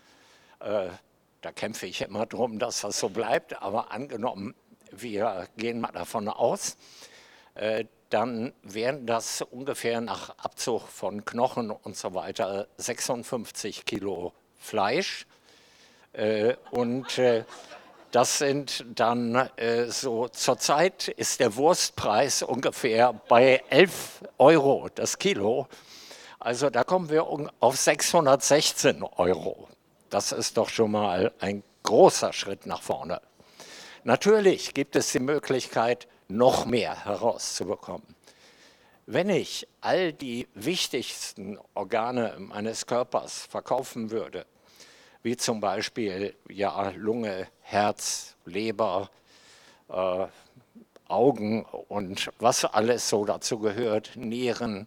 äh, 0.60 0.90
da 1.42 1.52
kämpfe 1.52 1.86
ich 1.86 2.02
immer 2.02 2.25
darum, 2.25 2.58
dass 2.58 2.82
das 2.82 3.00
so 3.00 3.10
bleibt, 3.10 3.62
aber 3.62 3.92
angenommen, 3.92 4.56
wir 4.92 5.48
gehen 5.58 5.80
mal 5.80 5.92
davon 5.92 6.28
aus, 6.28 6.78
äh, 7.54 7.86
dann 8.10 8.54
wären 8.64 9.06
das 9.06 9.42
ungefähr 9.42 10.02
nach 10.02 10.30
Abzug 10.38 10.88
von 10.88 11.25
Knochen 11.25 11.70
und 11.70 11.96
so 11.96 12.14
weiter 12.14 12.68
56 12.78 13.86
Kilo 13.86 14.34
Fleisch. 14.58 15.28
Äh, 16.16 16.56
und 16.72 17.18
äh, 17.18 17.44
das 18.12 18.38
sind 18.38 18.86
dann 18.96 19.36
äh, 19.58 19.88
so, 19.88 20.30
zurzeit 20.30 21.10
ist 21.10 21.42
der 21.42 21.56
Wurstpreis 21.58 22.44
ungefähr 22.44 23.12
bei 23.28 23.62
11 23.70 24.24
Euro 24.38 24.88
das 24.96 25.20
Kilo. 25.20 25.68
Also 26.40 26.70
da 26.70 26.84
kommen 26.84 27.10
wir 27.10 27.28
auf 27.60 27.76
616 27.76 29.04
Euro. 29.04 29.68
Das 30.10 30.32
ist 30.32 30.56
doch 30.58 30.70
schon 30.70 30.92
mal 30.92 31.34
ein 31.40 31.64
großer 31.84 32.32
Schritt 32.32 32.66
nach 32.66 32.82
vorne. 32.82 33.20
Natürlich 34.06 34.74
gibt 34.74 34.96
es 34.96 35.12
die 35.12 35.20
Möglichkeit, 35.20 36.08
noch 36.28 36.66
mehr 36.66 37.04
herauszubekommen. 37.04 38.16
Wenn 39.08 39.30
ich 39.30 39.68
all 39.82 40.14
die 40.14 40.48
wichtigsten 40.54 41.60
Organe 41.74 42.36
meines 42.40 42.86
Körpers 42.86 43.46
verkaufen 43.50 44.10
würde, 44.10 44.46
wie 45.25 45.36
zum 45.36 45.60
Beispiel 45.60 46.36
ja, 46.50 46.91
Lunge, 46.91 47.48
Herz, 47.62 48.36
Leber, 48.46 49.10
äh, 49.89 50.27
Augen 51.08 51.65
und 51.65 52.29
was 52.38 52.63
alles 52.63 53.10
so 53.10 53.25
dazu 53.25 53.58
gehört, 53.58 54.15
Nieren, 54.15 54.86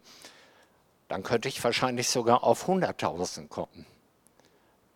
dann 1.09 1.25
könnte 1.25 1.49
ich 1.49 1.63
wahrscheinlich 1.65 2.09
sogar 2.09 2.45
auf 2.45 2.69
100.000 2.69 3.49
kommen. 3.49 3.85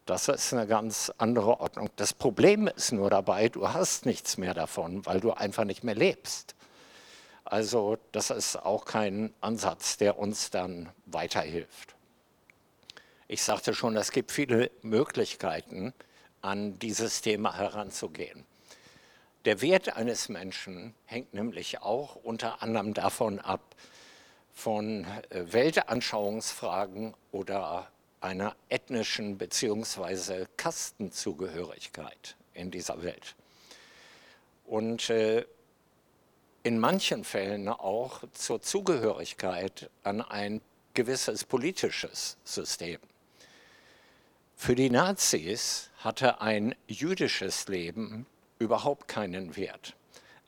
Das 0.06 0.28
ist 0.28 0.52
eine 0.52 0.68
ganz 0.68 1.12
andere 1.18 1.58
Ordnung. 1.58 1.90
Das 1.96 2.14
Problem 2.14 2.68
ist 2.68 2.92
nur 2.92 3.10
dabei, 3.10 3.48
du 3.48 3.68
hast 3.68 4.06
nichts 4.06 4.38
mehr 4.38 4.54
davon, 4.54 5.04
weil 5.06 5.18
du 5.18 5.32
einfach 5.32 5.64
nicht 5.64 5.82
mehr 5.82 5.96
lebst. 5.96 6.54
Also 7.44 7.98
das 8.12 8.30
ist 8.30 8.64
auch 8.64 8.84
kein 8.84 9.34
Ansatz, 9.40 9.96
der 9.96 10.20
uns 10.20 10.50
dann 10.50 10.88
weiterhilft. 11.06 11.96
Ich 13.32 13.44
sagte 13.44 13.72
schon, 13.72 13.96
es 13.96 14.10
gibt 14.10 14.30
viele 14.30 14.70
Möglichkeiten, 14.82 15.94
an 16.42 16.78
dieses 16.78 17.22
Thema 17.22 17.56
heranzugehen. 17.56 18.44
Der 19.46 19.62
Wert 19.62 19.96
eines 19.96 20.28
Menschen 20.28 20.94
hängt 21.06 21.32
nämlich 21.32 21.80
auch 21.80 22.16
unter 22.16 22.62
anderem 22.62 22.92
davon 22.92 23.38
ab, 23.38 23.74
von 24.52 25.06
äh, 25.30 25.50
Weltanschauungsfragen 25.50 27.14
oder 27.30 27.90
einer 28.20 28.54
ethnischen 28.68 29.38
bzw. 29.38 30.44
Kastenzugehörigkeit 30.58 32.36
in 32.52 32.70
dieser 32.70 33.02
Welt. 33.02 33.34
Und 34.66 35.08
äh, 35.08 35.46
in 36.64 36.78
manchen 36.78 37.24
Fällen 37.24 37.70
auch 37.70 38.24
zur 38.34 38.60
Zugehörigkeit 38.60 39.88
an 40.02 40.20
ein 40.20 40.60
gewisses 40.92 41.44
politisches 41.44 42.36
System. 42.44 43.00
Für 44.64 44.76
die 44.76 44.90
Nazis 44.90 45.90
hatte 46.04 46.40
ein 46.40 46.76
jüdisches 46.86 47.66
Leben 47.66 48.26
überhaupt 48.60 49.08
keinen 49.08 49.56
Wert. 49.56 49.96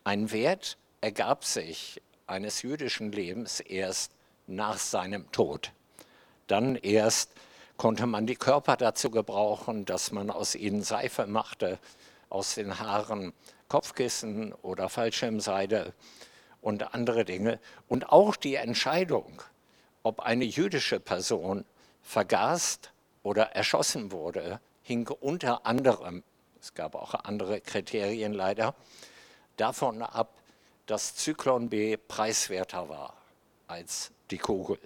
Ein 0.04 0.30
Wert 0.30 0.78
ergab 1.00 1.44
sich 1.44 2.00
eines 2.28 2.62
jüdischen 2.62 3.10
Lebens 3.10 3.58
erst 3.58 4.12
nach 4.46 4.78
seinem 4.78 5.32
Tod. 5.32 5.72
Dann 6.46 6.76
erst 6.76 7.32
konnte 7.76 8.06
man 8.06 8.24
die 8.28 8.36
Körper 8.36 8.76
dazu 8.76 9.10
gebrauchen, 9.10 9.84
dass 9.84 10.12
man 10.12 10.30
aus 10.30 10.54
ihnen 10.54 10.84
Seife 10.84 11.26
machte, 11.26 11.80
aus 12.30 12.54
den 12.54 12.78
Haaren 12.78 13.32
Kopfkissen 13.66 14.52
oder 14.52 14.88
Fallschirmseide 14.88 15.92
und 16.60 16.94
andere 16.94 17.24
Dinge. 17.24 17.58
Und 17.88 18.10
auch 18.10 18.36
die 18.36 18.54
Entscheidung, 18.54 19.42
ob 20.04 20.20
eine 20.20 20.44
jüdische 20.44 21.00
Person 21.00 21.64
vergast 22.00 22.92
oder 23.24 23.56
erschossen 23.56 24.12
wurde, 24.12 24.60
hing 24.82 25.08
unter 25.08 25.66
anderem, 25.66 26.22
es 26.60 26.74
gab 26.74 26.94
auch 26.94 27.14
andere 27.14 27.60
Kriterien 27.60 28.32
leider, 28.32 28.76
davon 29.56 30.02
ab, 30.02 30.38
dass 30.86 31.16
Zyklon 31.16 31.70
B 31.70 31.96
preiswerter 31.96 32.88
war 32.88 33.16
als 33.66 34.12
die 34.30 34.38
Kugel. 34.38 34.78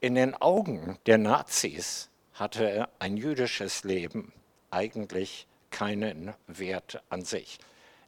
In 0.00 0.14
den 0.14 0.34
Augen 0.34 0.98
der 1.06 1.18
Nazis 1.18 2.08
hatte 2.34 2.88
ein 2.98 3.16
jüdisches 3.16 3.84
Leben 3.84 4.32
eigentlich 4.70 5.46
keinen 5.70 6.32
Wert 6.46 7.02
an 7.10 7.22
sich. 7.22 7.58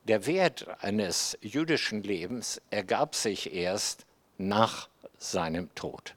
Der 0.05 0.27
Wert 0.27 0.67
eines 0.83 1.37
jüdischen 1.43 2.03
Lebens 2.03 2.63
ergab 2.71 3.15
sich 3.15 3.53
erst 3.53 4.07
nach 4.39 4.89
seinem 5.19 5.73
Tod 5.75 6.15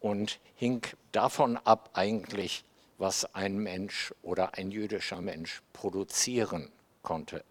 und 0.00 0.38
hing 0.64 0.80
davon 1.12 1.58
ab 1.58 1.90
eigentlich, 1.92 2.64
was 2.96 3.34
ein 3.34 3.58
Mensch 3.58 4.14
oder 4.22 4.54
ein 4.54 4.70
jüdischer 4.70 5.20
Mensch 5.20 5.60
produzieren 5.74 6.72
konnte. 7.02 7.44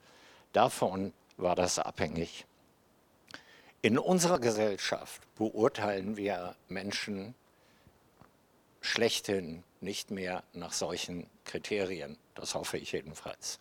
Davon 0.51 1.13
war 1.38 1.55
das 1.55 1.77
abhängig. 1.77 2.48
In 3.84 4.00
unserer 4.00 4.39
Gesellschaft 4.39 5.22
beurteilen 5.36 6.17
wir 6.17 6.55
Menschen 6.70 7.36
schlechthin 8.82 9.63
nicht 9.79 10.10
mehr 10.10 10.41
nach 10.53 10.74
solchen 10.74 11.29
Kriterien. 11.46 12.17
Das 12.34 12.55
hoffe 12.55 12.79
ich 12.79 12.93
jedenfalls. 12.93 13.60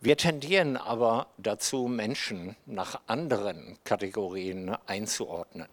Wir 0.00 0.16
tendieren 0.16 0.78
aber 0.78 1.26
dazu, 1.36 1.88
Menschen 1.88 2.56
nach 2.64 3.02
anderen 3.06 3.76
Kategorien 3.84 4.74
einzuordnen 4.86 5.68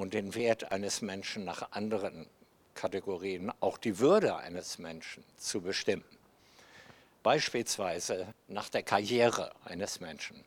und 0.00 0.14
den 0.14 0.34
Wert 0.34 0.72
eines 0.72 1.02
Menschen 1.02 1.44
nach 1.44 1.72
anderen 1.72 2.26
Kategorien, 2.74 3.52
auch 3.60 3.76
die 3.76 3.98
Würde 3.98 4.34
eines 4.36 4.78
Menschen 4.78 5.22
zu 5.36 5.60
bestimmen. 5.60 6.04
Beispielsweise 7.22 8.32
nach 8.48 8.70
der 8.70 8.82
Karriere 8.82 9.52
eines 9.66 10.00
Menschen. 10.00 10.42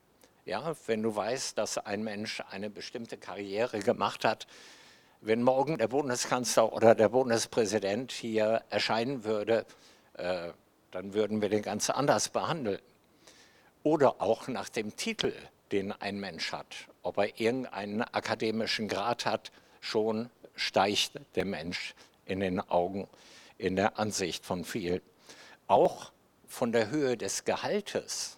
Ja, 0.46 0.76
wenn 0.88 1.04
du 1.04 1.16
weißt, 1.16 1.56
dass 1.56 1.78
ein 1.78 2.04
Mensch 2.04 2.42
eine 2.50 2.72
bestimmte 2.72 3.16
Karriere 3.16 3.78
gemacht 3.78 4.26
hat, 4.26 4.48
wenn 5.22 5.44
morgen 5.44 5.78
der 5.78 5.88
Bundeskanzler 5.88 6.74
oder 6.74 6.96
der 6.96 7.10
Bundespräsident 7.10 8.12
hier 8.12 8.64
erscheinen 8.72 9.24
würde, 9.24 9.68
äh, 10.16 10.50
dann 10.90 11.14
würden 11.14 11.44
wir 11.44 11.50
den 11.50 11.62
ganz 11.62 11.92
anders 11.92 12.30
behandeln. 12.30 12.82
Oder 13.84 14.20
auch 14.20 14.48
nach 14.48 14.70
dem 14.70 14.96
Titel, 14.96 15.32
den 15.72 15.92
ein 15.92 16.20
Mensch 16.20 16.52
hat. 16.52 16.88
Ob 17.04 17.18
er 17.18 17.40
irgendeinen 17.40 18.02
akademischen 18.02 18.88
Grad 18.88 19.26
hat, 19.26 19.52
schon 19.82 20.30
steigt 20.56 21.20
der 21.36 21.46
Mensch 21.46 21.96
in 22.26 22.40
den 22.40 22.60
Augen, 22.60 23.08
in 23.58 23.76
der 23.76 24.00
Ansicht 24.00 24.46
von 24.46 24.66
vielen. 24.66 25.02
Auch 25.68 26.12
von 26.48 26.72
der 26.72 26.90
Höhe 26.90 27.18
des 27.18 27.46
Gehaltes 27.46 28.38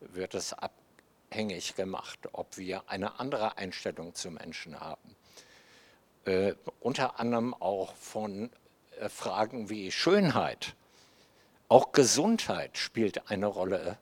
wird 0.00 0.34
es 0.34 0.54
abhängig 0.54 1.74
gemacht, 1.74 2.18
ob 2.32 2.58
wir 2.58 2.88
eine 2.88 3.18
andere 3.18 3.56
Einstellung 3.58 4.14
zu 4.14 4.30
Menschen 4.30 4.78
haben. 4.78 5.16
Äh, 6.24 6.54
unter 6.80 7.18
anderem 7.18 7.54
auch 7.54 7.94
von 7.96 8.50
äh, 9.00 9.08
Fragen 9.08 9.68
wie 9.70 9.90
Schönheit. 9.90 10.74
Auch 11.68 11.92
Gesundheit 11.92 12.76
spielt 12.76 13.30
eine 13.30 13.46
Rolle 13.46 13.98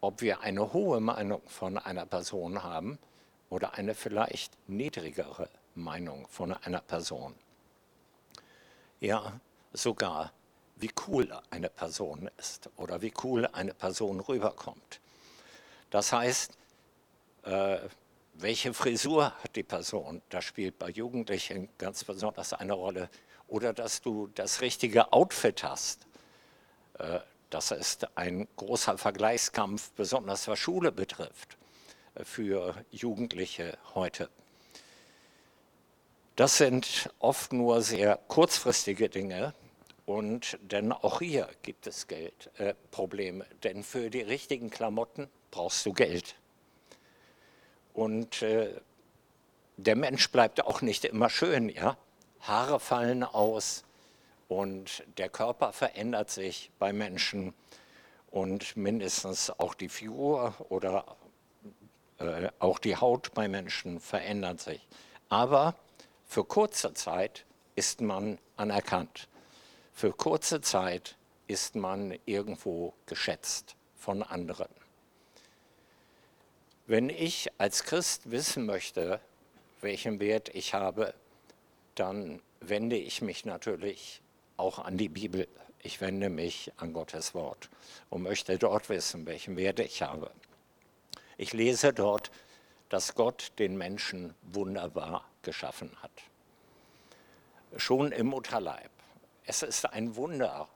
ob 0.00 0.22
wir 0.22 0.40
eine 0.40 0.72
hohe 0.72 1.00
Meinung 1.00 1.42
von 1.46 1.78
einer 1.78 2.06
Person 2.06 2.62
haben 2.62 2.98
oder 3.50 3.74
eine 3.74 3.94
vielleicht 3.94 4.52
niedrigere 4.68 5.48
Meinung 5.74 6.26
von 6.28 6.52
einer 6.52 6.80
Person. 6.80 7.34
Ja, 9.00 9.38
sogar 9.72 10.32
wie 10.76 10.90
cool 11.06 11.30
eine 11.50 11.68
Person 11.68 12.30
ist 12.38 12.70
oder 12.76 13.02
wie 13.02 13.12
cool 13.22 13.46
eine 13.52 13.74
Person 13.74 14.20
rüberkommt. 14.20 15.00
Das 15.90 16.12
heißt, 16.12 16.56
äh, 17.42 17.78
welche 18.34 18.72
Frisur 18.72 19.32
hat 19.42 19.56
die 19.56 19.62
Person? 19.62 20.22
Das 20.30 20.44
spielt 20.44 20.78
bei 20.78 20.88
Jugendlichen 20.88 21.68
ganz 21.76 22.04
besonders 22.04 22.52
eine 22.52 22.72
Rolle. 22.72 23.10
Oder 23.48 23.72
dass 23.72 24.00
du 24.00 24.28
das 24.34 24.60
richtige 24.60 25.12
Outfit 25.12 25.62
hast. 25.64 26.06
Äh, 26.98 27.20
das 27.50 27.72
ist 27.72 28.06
ein 28.16 28.46
großer 28.56 28.96
Vergleichskampf, 28.96 29.90
besonders 29.92 30.46
was 30.46 30.58
Schule 30.58 30.92
betrifft, 30.92 31.58
für 32.24 32.74
Jugendliche 32.90 33.78
heute. 33.94 34.28
Das 36.36 36.56
sind 36.56 37.10
oft 37.18 37.52
nur 37.52 37.82
sehr 37.82 38.16
kurzfristige 38.28 39.08
Dinge 39.08 39.54
und 40.06 40.58
denn 40.62 40.90
auch 40.92 41.20
hier 41.20 41.48
gibt 41.62 41.86
es 41.86 42.08
Geldprobleme, 42.08 43.44
äh, 43.44 43.54
denn 43.62 43.82
für 43.82 44.10
die 44.10 44.22
richtigen 44.22 44.70
Klamotten 44.70 45.28
brauchst 45.50 45.84
du 45.86 45.92
Geld. 45.92 46.34
Und 47.92 48.42
äh, 48.42 48.80
der 49.76 49.96
Mensch 49.96 50.30
bleibt 50.30 50.64
auch 50.64 50.82
nicht 50.82 51.04
immer 51.04 51.30
schön, 51.30 51.68
ja. 51.68 51.96
Haare 52.40 52.80
fallen 52.80 53.22
aus 53.22 53.84
und 54.48 55.04
der 55.18 55.28
Körper 55.28 55.72
verändert 55.72 56.30
sich 56.30 56.70
bei 56.78 56.92
Menschen 56.92 57.54
und 58.30 58.76
mindestens 58.76 59.50
auch 59.50 59.74
die 59.74 59.88
Figur 59.88 60.54
oder 60.70 61.16
auch 62.58 62.78
die 62.78 62.96
Haut 62.96 63.32
bei 63.34 63.48
Menschen 63.48 64.00
verändert 64.00 64.60
sich. 64.60 64.86
Aber 65.28 65.74
für 66.26 66.44
kurze 66.44 66.92
Zeit 66.94 67.44
ist 67.76 68.00
man 68.00 68.38
anerkannt. 68.56 69.28
Für 69.92 70.12
kurze 70.12 70.60
Zeit 70.60 71.16
ist 71.46 71.74
man 71.74 72.18
irgendwo 72.26 72.94
geschätzt 73.06 73.74
von 73.96 74.22
anderen. 74.22 74.68
Wenn 76.86 77.08
ich 77.08 77.50
als 77.58 77.84
Christ 77.84 78.30
wissen 78.30 78.66
möchte, 78.66 79.20
welchen 79.80 80.20
Wert 80.20 80.48
ich 80.54 80.74
habe, 80.74 81.14
dann 81.94 82.40
wende 82.60 82.96
ich 82.96 83.22
mich 83.22 83.44
natürlich 83.44 84.20
auch 84.56 84.78
an 84.78 84.98
die 84.98 85.08
Bibel. 85.08 85.48
Ich 85.82 86.00
wende 86.00 86.28
mich 86.28 86.72
an 86.76 86.92
Gottes 86.92 87.34
Wort 87.34 87.70
und 88.10 88.22
möchte 88.22 88.58
dort 88.58 88.88
wissen, 88.88 89.26
welchen 89.26 89.56
Wert 89.56 89.80
ich 89.80 90.02
habe. 90.02 90.30
Ich 91.40 91.52
lese 91.52 91.92
dort, 91.92 92.30
dass 92.90 93.14
Gott 93.14 93.52
den 93.58 93.78
Menschen 93.78 94.34
wunderbar 94.42 95.24
geschaffen 95.42 95.90
hat. 96.02 96.10
Schon 97.76 98.12
im 98.12 98.26
Mutterleib. 98.26 98.90
Es 99.46 99.62
ist 99.62 99.86
ein 99.86 100.16
Wunder, 100.16 100.68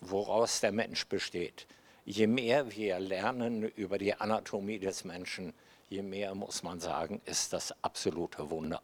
woraus 0.00 0.60
der 0.60 0.72
Mensch 0.72 1.06
besteht 1.06 1.66
je 2.04 2.26
mehr 2.26 2.74
wir 2.74 2.98
lernen 2.98 3.62
über 3.62 3.98
die 3.98 4.14
Anatomie 4.14 4.78
des 4.78 5.04
Menschen, 5.04 5.54
je 5.88 6.02
mehr 6.02 6.34
muss 6.34 6.62
man 6.62 6.80
sagen, 6.80 7.20
ist 7.24 7.52
das 7.52 7.72
absolute 7.82 8.50
Wunder. 8.50 8.82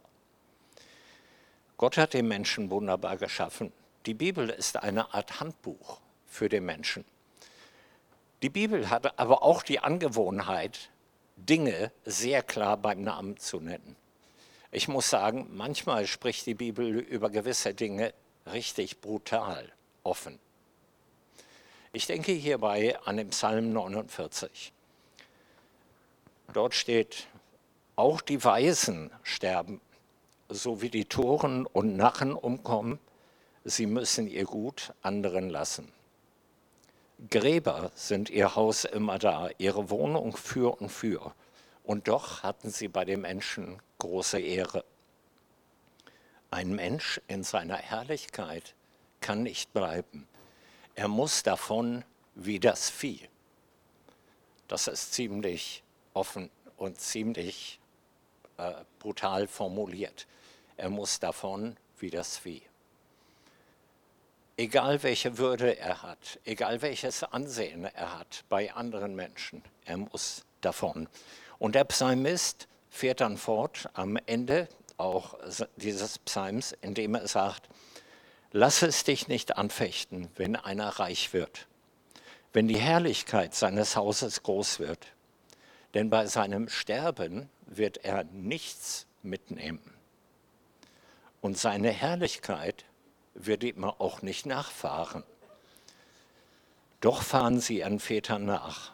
Gott 1.77 1.97
hat 1.97 2.13
den 2.13 2.27
Menschen 2.27 2.71
wunderbar 2.71 3.17
geschaffen. 3.17 3.71
Die 4.05 4.13
Bibel 4.13 4.49
ist 4.49 4.77
eine 4.77 5.13
Art 5.13 5.39
Handbuch 5.39 5.99
für 6.25 6.49
den 6.49 6.65
Menschen. 6.65 7.03
Die 8.43 8.49
Bibel 8.49 8.89
hat 8.89 9.17
aber 9.19 9.41
auch 9.41 9.63
die 9.63 9.79
Angewohnheit, 9.79 10.91
Dinge 11.37 11.91
sehr 12.05 12.43
klar 12.43 12.77
beim 12.77 13.03
Namen 13.03 13.37
zu 13.37 13.59
nennen. 13.59 13.95
Ich 14.71 14.87
muss 14.87 15.09
sagen, 15.09 15.47
manchmal 15.53 16.05
spricht 16.07 16.45
die 16.45 16.53
Bibel 16.53 16.99
über 16.99 17.29
gewisse 17.29 17.73
Dinge 17.73 18.13
richtig 18.51 19.01
brutal, 19.01 19.71
offen. 20.03 20.39
Ich 21.93 22.05
denke 22.05 22.31
hierbei 22.31 22.99
an 23.05 23.17
den 23.17 23.29
Psalm 23.29 23.71
49. 23.73 24.71
Dort 26.53 26.75
steht, 26.75 27.27
auch 27.95 28.21
die 28.21 28.43
Weisen 28.43 29.09
sterben, 29.23 29.81
so 30.49 30.81
wie 30.81 30.89
die 30.89 31.05
Toren 31.05 31.65
und 31.65 31.97
Narren 31.97 32.33
umkommen, 32.33 32.99
sie 33.63 33.87
müssen 33.87 34.27
ihr 34.27 34.45
Gut 34.45 34.93
anderen 35.01 35.49
lassen. 35.49 35.91
Gräber 37.29 37.91
sind 37.95 38.29
ihr 38.29 38.55
Haus 38.55 38.85
immer 38.85 39.17
da, 39.17 39.49
ihre 39.57 39.89
Wohnung 39.89 40.37
für 40.37 40.79
und 40.79 40.89
für. 40.89 41.33
Und 41.83 42.07
doch 42.07 42.43
hatten 42.43 42.69
sie 42.69 42.87
bei 42.87 43.05
den 43.05 43.21
Menschen 43.21 43.81
große 43.97 44.39
Ehre. 44.39 44.85
Ein 46.51 46.75
Mensch 46.75 47.19
in 47.27 47.43
seiner 47.43 47.77
Herrlichkeit 47.77 48.75
kann 49.19 49.41
nicht 49.41 49.73
bleiben. 49.73 50.27
Er 50.93 51.07
muss 51.07 51.41
davon 51.41 52.05
wie 52.35 52.59
das 52.59 52.89
Vieh. 52.89 53.27
Das 54.67 54.87
ist 54.87 55.13
ziemlich 55.13 55.83
offen 56.13 56.51
und 56.77 56.99
ziemlich 57.01 57.79
äh, 58.57 58.73
brutal 58.99 59.47
formuliert. 59.47 60.27
Er 60.75 60.89
muss 60.89 61.19
davon 61.19 61.77
wie 61.97 62.11
das 62.11 62.37
Vieh. 62.37 62.66
Egal 64.59 65.03
welche 65.03 65.37
Würde 65.37 65.77
er 65.77 66.01
hat, 66.01 66.39
egal 66.43 66.81
welches 66.81 67.23
Ansehen 67.23 67.85
er 67.85 68.17
hat 68.17 68.43
bei 68.49 68.73
anderen 68.73 69.15
Menschen, 69.15 69.61
er 69.85 69.97
muss 69.97 70.45
davon. 70.61 71.07
Und 71.59 71.75
der 71.75 71.83
Psalmist 71.83 72.67
fährt 72.89 73.21
dann 73.21 73.37
fort 73.37 73.87
am 73.93 74.17
Ende 74.25 74.67
auch 74.97 75.37
dieses 75.75 76.17
Psalms, 76.19 76.75
indem 76.81 77.13
er 77.13 77.27
sagt, 77.27 77.69
Lass 78.51 78.81
es 78.81 79.03
dich 79.03 79.27
nicht 79.27 79.57
anfechten, 79.57 80.29
wenn 80.35 80.55
einer 80.55 80.87
reich 80.87 81.33
wird, 81.33 81.67
wenn 82.53 82.67
die 82.67 82.79
Herrlichkeit 82.79 83.53
seines 83.53 83.95
Hauses 83.95 84.41
groß 84.41 84.79
wird. 84.79 85.13
Denn 85.93 86.09
bei 86.09 86.25
seinem 86.25 86.67
Sterben 86.67 87.49
wird 87.67 88.03
er 88.05 88.23
nichts 88.23 89.05
mitnehmen. 89.21 89.93
Und 91.41 91.57
seine 91.57 91.91
Herrlichkeit 91.91 92.85
wird 93.45 93.63
ihm 93.63 93.83
auch 93.83 94.21
nicht 94.21 94.45
nachfahren. 94.45 95.23
Doch 97.01 97.21
fahren 97.21 97.59
sie 97.59 97.83
an 97.83 97.99
Vätern 97.99 98.45
nach. 98.45 98.93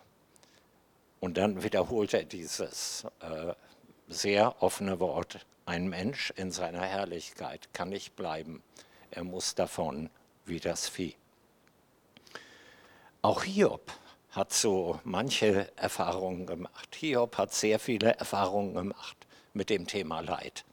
Und 1.19 1.37
dann 1.37 1.63
wiederholt 1.63 2.13
er 2.13 2.25
dieses 2.25 3.05
äh, 3.21 3.53
sehr 4.07 4.61
offene 4.61 4.99
Wort. 4.99 5.45
Ein 5.65 5.87
Mensch 5.87 6.31
in 6.35 6.51
seiner 6.51 6.81
Herrlichkeit 6.81 7.73
kann 7.73 7.89
nicht 7.89 8.15
bleiben 8.15 8.61
er 9.15 9.23
muss 9.23 9.53
davon 9.53 10.09
wie 10.45 10.59
das 10.59 10.89
Vieh. 10.89 11.15
Auch 13.21 13.43
Hiob 13.43 13.91
hat 14.31 14.51
so 14.51 14.99
manche 15.03 15.71
Erfahrungen 15.77 16.47
gemacht. 16.47 16.95
Hiob 16.95 17.37
hat 17.37 17.53
sehr 17.53 17.79
viele 17.79 18.15
Erfahrungen 18.15 18.73
gemacht 18.73 19.27
mit 19.53 19.69
dem 19.69 19.85
Thema 19.85 20.21
Leid. 20.21 20.65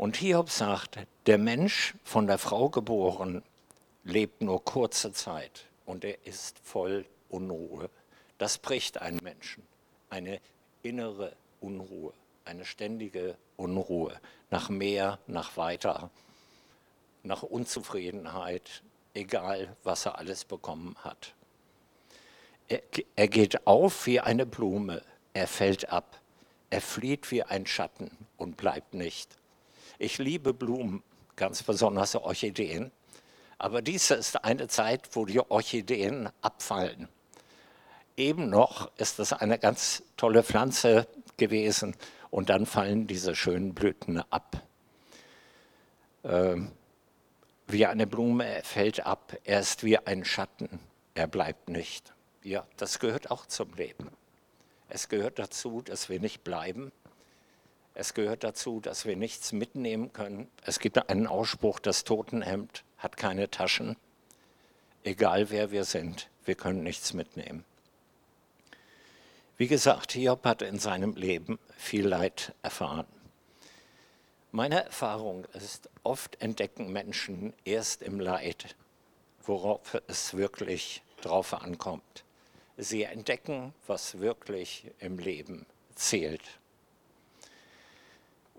Und 0.00 0.16
Hiob 0.16 0.48
sagt, 0.48 0.96
der 1.26 1.36
Mensch 1.36 1.92
von 2.04 2.26
der 2.26 2.38
Frau 2.38 2.70
geboren 2.70 3.42
lebt 4.02 4.40
nur 4.40 4.64
kurze 4.64 5.12
Zeit 5.12 5.66
und 5.84 6.04
er 6.04 6.16
ist 6.24 6.58
voll 6.58 7.04
Unruhe. 7.28 7.90
Das 8.38 8.56
bricht 8.56 9.02
einen 9.02 9.18
Menschen, 9.22 9.62
eine 10.08 10.40
innere 10.82 11.36
Unruhe, 11.60 12.14
eine 12.46 12.64
ständige 12.64 13.36
Unruhe 13.58 14.18
nach 14.48 14.70
mehr, 14.70 15.18
nach 15.26 15.58
weiter 15.58 16.08
nach 17.22 17.42
Unzufriedenheit, 17.42 18.82
egal 19.12 19.76
was 19.84 20.06
er 20.06 20.16
alles 20.16 20.46
bekommen 20.46 20.96
hat. 21.04 21.34
Er, 22.68 22.80
er 23.16 23.28
geht 23.28 23.66
auf 23.66 24.06
wie 24.06 24.18
eine 24.18 24.46
Blume, 24.46 25.02
er 25.34 25.46
fällt 25.46 25.90
ab, 25.90 26.18
er 26.70 26.80
flieht 26.80 27.30
wie 27.30 27.42
ein 27.42 27.66
Schatten 27.66 28.10
und 28.38 28.56
bleibt 28.56 28.94
nicht. 28.94 29.36
Ich 30.02 30.16
liebe 30.16 30.54
Blumen, 30.54 31.02
ganz 31.36 31.62
besonders 31.62 32.16
Orchideen, 32.16 32.90
aber 33.58 33.82
dies 33.82 34.10
ist 34.10 34.42
eine 34.46 34.66
Zeit, 34.66 35.10
wo 35.12 35.26
die 35.26 35.40
Orchideen 35.40 36.30
abfallen. 36.40 37.06
Eben 38.16 38.48
noch 38.48 38.90
ist 38.96 39.18
es 39.18 39.34
eine 39.34 39.58
ganz 39.58 40.02
tolle 40.16 40.42
Pflanze 40.42 41.06
gewesen 41.36 41.94
und 42.30 42.48
dann 42.48 42.64
fallen 42.64 43.08
diese 43.08 43.36
schönen 43.36 43.74
Blüten 43.74 44.22
ab. 44.30 44.62
Ähm, 46.24 46.72
wie 47.66 47.84
eine 47.84 48.06
Blume, 48.06 48.62
fällt 48.64 49.04
ab, 49.04 49.36
er 49.44 49.60
ist 49.60 49.84
wie 49.84 49.98
ein 49.98 50.24
Schatten, 50.24 50.80
er 51.12 51.26
bleibt 51.26 51.68
nicht. 51.68 52.14
Ja, 52.42 52.66
das 52.78 53.00
gehört 53.00 53.30
auch 53.30 53.44
zum 53.44 53.74
Leben. 53.74 54.08
Es 54.88 55.10
gehört 55.10 55.38
dazu, 55.38 55.82
dass 55.82 56.08
wir 56.08 56.20
nicht 56.20 56.42
bleiben. 56.42 56.90
Es 57.94 58.14
gehört 58.14 58.44
dazu, 58.44 58.80
dass 58.80 59.04
wir 59.04 59.16
nichts 59.16 59.52
mitnehmen 59.52 60.12
können. 60.12 60.48
Es 60.64 60.78
gibt 60.78 61.08
einen 61.08 61.26
Ausspruch, 61.26 61.80
das 61.80 62.04
Totenhemd 62.04 62.84
hat 62.98 63.16
keine 63.16 63.50
Taschen. 63.50 63.96
Egal 65.02 65.50
wer 65.50 65.70
wir 65.70 65.84
sind, 65.84 66.28
wir 66.44 66.54
können 66.54 66.82
nichts 66.82 67.14
mitnehmen. 67.14 67.64
Wie 69.56 69.66
gesagt, 69.66 70.12
Hiob 70.12 70.44
hat 70.44 70.62
in 70.62 70.78
seinem 70.78 71.14
Leben 71.14 71.58
viel 71.76 72.06
Leid 72.06 72.54
erfahren. 72.62 73.06
Meine 74.52 74.84
Erfahrung 74.84 75.44
ist, 75.52 75.88
oft 76.02 76.40
entdecken 76.40 76.92
Menschen 76.92 77.52
erst 77.64 78.02
im 78.02 78.20
Leid, 78.20 78.74
worauf 79.42 80.00
es 80.06 80.34
wirklich 80.34 81.02
drauf 81.20 81.54
ankommt. 81.54 82.24
Sie 82.76 83.02
entdecken, 83.02 83.74
was 83.86 84.20
wirklich 84.20 84.90
im 84.98 85.18
Leben 85.18 85.66
zählt. 85.94 86.59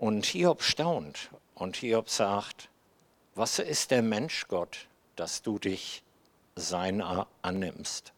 Und 0.02 0.26
Hiob 0.26 0.64
staunt 0.64 1.30
und 1.54 1.76
Hiob 1.76 2.10
sagt, 2.10 2.68
was 3.36 3.60
ist 3.60 3.92
der 3.92 4.02
Mensch, 4.02 4.48
Gott, 4.48 4.88
dass 5.14 5.42
du 5.42 5.60
dich 5.60 6.02
seiner 6.56 7.28
annimmst, 7.40 8.12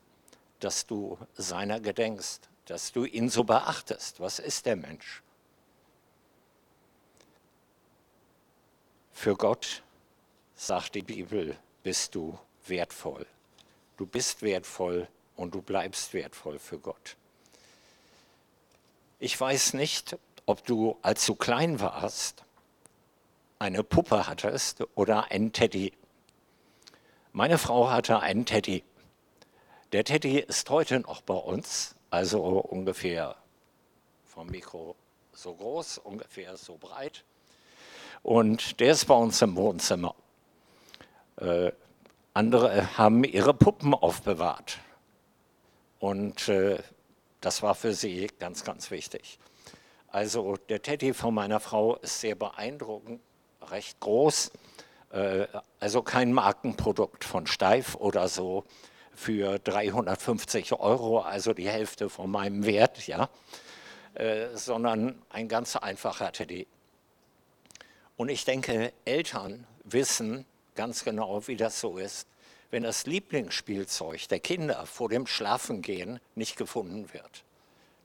dass 0.60 0.86
du 0.86 1.18
seiner 1.34 1.80
gedenkst, 1.80 2.48
dass 2.64 2.92
du 2.92 3.04
ihn 3.04 3.28
so 3.28 3.44
beachtest. 3.44 4.18
Was 4.18 4.38
ist 4.38 4.64
der 4.64 4.76
Mensch? 4.76 5.22
Für 9.12 9.36
Gott, 9.36 9.82
sagt 10.56 10.94
die 10.94 11.02
Bibel, 11.02 11.54
bist 11.82 12.14
du 12.14 12.38
wertvoll. 12.66 13.26
Du 13.98 14.06
bist 14.06 14.40
wertvoll 14.40 15.06
und 15.36 15.54
du 15.54 15.60
bleibst 15.60 16.14
wertvoll 16.14 16.58
für 16.58 16.78
Gott. 16.78 17.16
Ich 19.18 19.38
weiß 19.38 19.74
nicht, 19.74 20.16
ob 20.46 20.64
du, 20.64 20.96
als 21.02 21.24
du 21.26 21.34
klein 21.34 21.80
warst, 21.80 22.44
eine 23.58 23.82
Puppe 23.82 24.26
hattest 24.26 24.84
oder 24.94 25.30
einen 25.30 25.52
Teddy. 25.52 25.92
Meine 27.32 27.58
Frau 27.58 27.90
hatte 27.90 28.20
einen 28.20 28.46
Teddy. 28.46 28.84
Der 29.92 30.04
Teddy 30.04 30.38
ist 30.38 30.68
heute 30.70 31.00
noch 31.00 31.22
bei 31.22 31.34
uns, 31.34 31.94
also 32.10 32.42
ungefähr 32.42 33.36
vom 34.26 34.48
Mikro 34.48 34.96
so 35.32 35.54
groß, 35.54 35.98
ungefähr 35.98 36.56
so 36.56 36.76
breit. 36.76 37.24
Und 38.22 38.80
der 38.80 38.92
ist 38.92 39.06
bei 39.06 39.14
uns 39.14 39.40
im 39.42 39.56
Wohnzimmer. 39.56 40.14
Äh, 41.36 41.72
andere 42.32 42.96
haben 42.96 43.24
ihre 43.24 43.54
Puppen 43.54 43.94
aufbewahrt. 43.94 44.78
Und 45.98 46.48
äh, 46.48 46.82
das 47.40 47.62
war 47.62 47.74
für 47.74 47.94
sie 47.94 48.28
ganz, 48.38 48.64
ganz 48.64 48.90
wichtig. 48.90 49.38
Also 50.14 50.56
der 50.68 50.80
Teddy 50.80 51.12
von 51.12 51.34
meiner 51.34 51.58
Frau 51.58 51.96
ist 51.96 52.20
sehr 52.20 52.36
beeindruckend, 52.36 53.20
recht 53.62 53.98
groß. 53.98 54.52
Äh, 55.10 55.48
also 55.80 56.02
kein 56.02 56.32
Markenprodukt 56.32 57.24
von 57.24 57.48
Steif 57.48 57.96
oder 57.96 58.28
so 58.28 58.62
für 59.12 59.58
350 59.58 60.72
Euro, 60.74 61.18
also 61.18 61.52
die 61.52 61.68
Hälfte 61.68 62.08
von 62.08 62.30
meinem 62.30 62.64
Wert, 62.64 63.08
ja, 63.08 63.28
äh, 64.14 64.54
sondern 64.54 65.20
ein 65.30 65.48
ganz 65.48 65.74
einfacher 65.74 66.30
Teddy. 66.30 66.68
Und 68.16 68.28
ich 68.28 68.44
denke, 68.44 68.92
Eltern 69.04 69.66
wissen 69.82 70.44
ganz 70.76 71.02
genau, 71.02 71.48
wie 71.48 71.56
das 71.56 71.80
so 71.80 71.98
ist, 71.98 72.28
wenn 72.70 72.84
das 72.84 73.06
Lieblingsspielzeug 73.06 74.28
der 74.28 74.38
Kinder 74.38 74.86
vor 74.86 75.08
dem 75.08 75.26
Schlafengehen 75.26 76.20
nicht 76.36 76.54
gefunden 76.54 77.12
wird. 77.12 77.42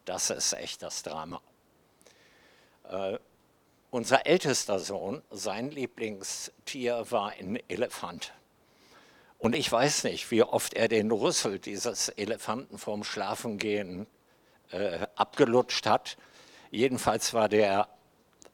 Das 0.05 0.31
ist 0.31 0.53
echt 0.53 0.81
das 0.81 1.03
Drama. 1.03 1.39
Äh, 2.89 3.19
unser 3.91 4.25
ältester 4.27 4.79
Sohn, 4.79 5.21
sein 5.31 5.71
Lieblingstier 5.71 7.09
war 7.09 7.29
ein 7.31 7.59
Elefant. 7.67 8.33
Und 9.39 9.55
ich 9.55 9.71
weiß 9.71 10.03
nicht, 10.03 10.29
wie 10.31 10.43
oft 10.43 10.73
er 10.73 10.87
den 10.87 11.09
Rüssel 11.11 11.59
dieses 11.59 12.09
Elefanten 12.09 12.77
vorm 12.77 13.03
Schlafengehen 13.03 14.05
äh, 14.71 15.07
abgelutscht 15.15 15.85
hat. 15.87 16.17
Jedenfalls 16.71 17.33
war 17.33 17.49
der 17.49 17.87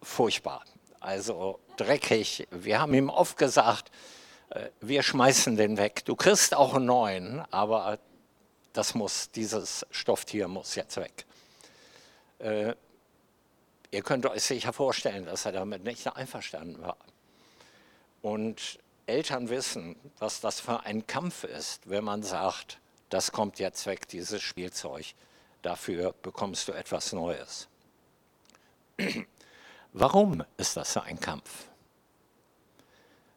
furchtbar, 0.02 0.64
also 1.00 1.60
dreckig. 1.76 2.48
Wir 2.52 2.80
haben 2.80 2.94
ihm 2.94 3.10
oft 3.10 3.38
gesagt, 3.38 3.92
äh, 4.52 4.70
wir 4.80 5.04
schmeißen 5.04 5.58
den 5.58 5.78
weg. 5.78 6.06
Du 6.06 6.16
kriegst 6.16 6.56
auch 6.56 6.76
einen 6.76 6.86
neuen, 6.86 7.42
aber 7.52 8.00
das 8.74 8.96
muss, 8.96 9.32
dieses 9.32 9.86
Stofftier 9.92 10.48
muss 10.48 10.76
jetzt 10.76 10.98
weg. 10.98 11.26
Äh, 12.40 12.76
Ihr 13.96 14.04
könnt 14.04 14.26
euch 14.26 14.44
sicher 14.44 14.74
vorstellen, 14.74 15.24
dass 15.24 15.46
er 15.46 15.54
damit 15.54 15.86
nicht 15.86 16.06
einverstanden 16.18 16.82
war. 16.82 16.98
Und 18.22 18.78
Eltern 19.06 19.48
wissen, 19.48 19.96
was 20.20 20.42
das 20.42 20.60
für 20.60 20.82
ein 20.82 21.08
Kampf 21.08 21.46
ist, 21.46 21.90
wenn 21.90 22.04
man 22.04 22.22
sagt, 22.22 22.82
das 23.08 23.32
kommt 23.32 23.58
jetzt 23.58 23.86
weg, 23.86 24.06
dieses 24.10 24.42
Spielzeug, 24.42 25.14
dafür 25.62 26.14
bekommst 26.24 26.68
du 26.68 26.74
etwas 26.74 27.14
Neues. 27.14 27.70
Warum 29.94 30.44
ist 30.58 30.76
das 30.76 30.98
ein 30.98 31.22
Kampf? 31.22 31.70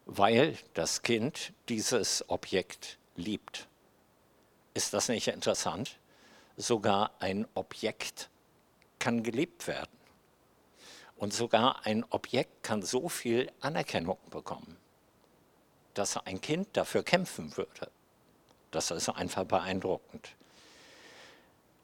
Weil 0.07 0.59
das 0.75 1.03
Kind 1.03 1.53
dieses 1.69 2.29
Objekt 2.29 2.99
liebt. 3.15 3.69
Ist 4.75 4.93
das 4.93 5.09
nicht 5.09 5.29
interessant? 5.29 6.01
Sogar 6.57 7.13
ein 7.21 7.47
Objekt 7.55 8.29
kann 8.99 9.23
geliebt 9.23 9.69
werden. 9.69 9.98
Und 11.19 11.35
sogar 11.35 11.85
ein 11.85 12.05
Objekt 12.11 12.63
kann 12.63 12.83
so 12.83 13.09
viel 13.09 13.51
Anerkennung 13.61 14.19
bekommen, 14.31 14.77
dass 15.95 16.17
ein 16.17 16.41
Kind 16.41 16.69
dafür 16.77 17.03
kämpfen 17.03 17.57
würde. 17.57 17.91
Das 18.71 18.91
ist 18.91 19.09
einfach 19.09 19.45
beeindruckend. 19.45 20.31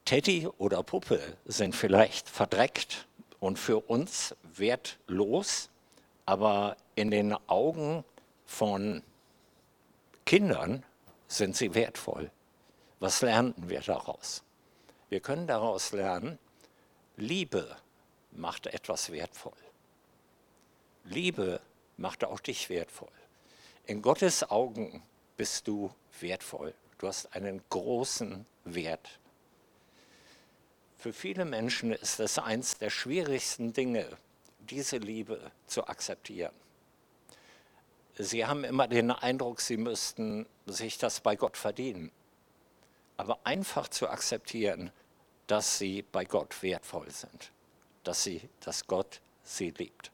Teddy 0.05 0.47
oder 0.59 0.83
Puppe 0.83 1.37
sind 1.47 1.75
vielleicht 1.75 2.29
verdreckt 2.29 3.07
und 3.41 3.59
für 3.59 3.79
uns 3.79 4.37
wertlos, 4.43 5.69
aber 6.27 6.77
in 6.95 7.11
den 7.11 7.35
Augen 7.49 8.05
von 8.47 9.03
Kindern 10.27 10.85
sind 11.27 11.57
sie 11.57 11.75
wertvoll. 11.75 12.31
Was 13.01 13.23
lernen 13.23 13.55
wir 13.57 13.81
daraus? 13.81 14.43
Wir 15.09 15.21
können 15.21 15.47
daraus 15.47 15.93
lernen, 15.93 16.39
Liebe 17.17 17.77
macht 18.35 18.67
etwas 18.67 19.11
wertvoll. 19.11 19.53
Liebe 21.05 21.61
macht 21.97 22.25
auch 22.25 22.41
dich 22.41 22.69
wertvoll. 22.69 23.09
In 23.87 24.03
Gottes 24.03 24.51
Augen 24.51 25.03
bist 25.37 25.69
du 25.69 25.93
wertvoll. 26.21 26.75
Du 26.99 27.09
hast 27.09 27.35
einen 27.35 27.63
großen 27.69 28.47
Wert. 28.65 29.19
Für 30.97 31.13
viele 31.13 31.45
Menschen 31.45 31.93
ist 31.93 32.19
es 32.21 32.39
eines 32.39 32.79
der 32.79 32.89
schwierigsten 32.89 33.73
Dinge, 33.73 34.17
diese 34.59 34.97
Liebe 34.97 35.51
zu 35.67 35.87
akzeptieren. 35.87 36.55
Sie 38.17 38.47
haben 38.47 38.65
immer 38.65 38.89
den 38.89 39.11
Eindruck, 39.11 39.61
sie 39.61 39.77
müssten 39.77 40.47
sich 40.67 40.99
das 40.99 41.21
bei 41.21 41.37
Gott 41.37 41.59
verdienen. 41.59 42.11
Aber 43.17 43.39
einfach 43.45 43.89
zu 43.89 44.09
akzeptieren, 44.09 44.91
dass 45.47 45.79
sie 45.79 46.03
bei 46.03 46.25
Gott 46.25 46.63
wertvoll 46.63 47.11
sind 47.11 47.53
dass, 48.05 48.23
sie, 48.23 48.49
dass 48.61 48.87
Gott 48.87 49.21
sie 49.43 49.71
liebt. 49.71 50.11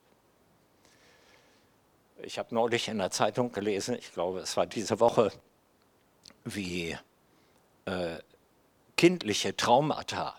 Ich 2.22 2.38
habe 2.38 2.54
neulich 2.54 2.88
in 2.88 2.98
der 2.98 3.10
Zeitung 3.10 3.52
gelesen, 3.52 3.94
ich 3.94 4.12
glaube, 4.12 4.40
es 4.40 4.56
war 4.56 4.66
diese 4.66 5.00
Woche, 5.00 5.32
wie 6.44 6.96
äh, 7.86 8.18
kindliche 8.96 9.56
Traumata 9.56 10.38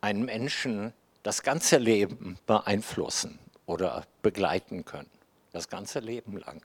einen 0.00 0.24
Menschen 0.24 0.92
das 1.22 1.42
ganze 1.42 1.78
Leben 1.78 2.38
beeinflussen 2.46 3.38
oder 3.66 4.04
begleiten 4.22 4.84
können. 4.84 5.10
Das 5.52 5.68
ganze 5.68 6.00
Leben 6.00 6.38
lang. 6.38 6.62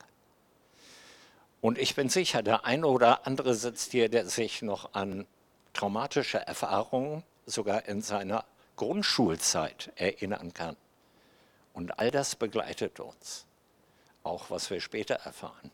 Und 1.62 1.78
ich 1.78 1.96
bin 1.96 2.10
sicher, 2.10 2.44
der 2.44 2.66
eine 2.66 2.88
oder 2.88 3.26
andere 3.26 3.54
sitzt 3.54 3.92
hier, 3.92 4.10
der 4.10 4.26
sich 4.26 4.62
noch 4.62 4.94
an 4.94 5.26
traumatische 5.74 6.40
Erfahrungen 6.40 7.24
sogar 7.46 7.86
in 7.86 8.02
seiner 8.02 8.46
Grundschulzeit 8.76 9.92
erinnern 9.96 10.54
kann. 10.54 10.76
Und 11.74 12.00
all 12.00 12.12
das 12.12 12.36
begleitet 12.36 13.00
uns, 13.00 13.46
auch 14.24 14.50
was 14.50 14.70
wir 14.70 14.80
später 14.80 15.16
erfahren. 15.16 15.72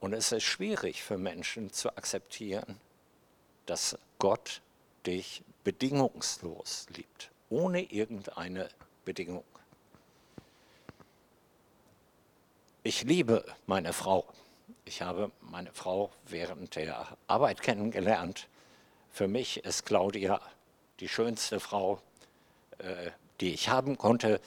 Und 0.00 0.12
es 0.12 0.32
ist 0.32 0.44
schwierig 0.44 1.02
für 1.02 1.18
Menschen 1.18 1.72
zu 1.72 1.90
akzeptieren, 1.96 2.80
dass 3.66 3.98
Gott 4.18 4.62
dich 5.06 5.42
bedingungslos 5.64 6.86
liebt, 6.94 7.30
ohne 7.48 7.82
irgendeine 7.82 8.68
Bedingung. 9.04 9.44
Ich 12.82 13.02
liebe 13.02 13.44
meine 13.66 13.92
Frau. 13.92 14.26
Ich 14.86 15.02
habe 15.02 15.30
meine 15.42 15.72
Frau 15.72 16.10
während 16.26 16.76
der 16.76 17.16
Arbeit 17.26 17.62
kennengelernt. 17.62 18.48
Für 19.10 19.28
mich 19.28 19.64
ist 19.64 19.84
Claudia 19.84 20.40
die 21.00 21.08
schönste 21.08 21.60
Frau, 21.60 22.00
äh, 22.78 23.10
die 23.40 23.54
ich 23.54 23.68
haben 23.68 23.96
konnte. 23.96 24.40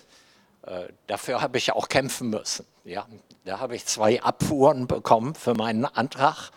Äh, 0.64 0.88
dafür 1.08 1.42
habe 1.42 1.58
ich 1.58 1.72
auch 1.72 1.90
kämpfen 1.90 2.30
müssen. 2.30 2.66
Ja? 2.84 3.08
Da 3.44 3.60
habe 3.60 3.76
ich 3.76 3.86
zwei 3.86 4.22
Abfuhren 4.22 4.88
bekommen 4.88 5.36
für 5.36 5.56
meinen 5.56 5.86
Antrag. 5.86 6.52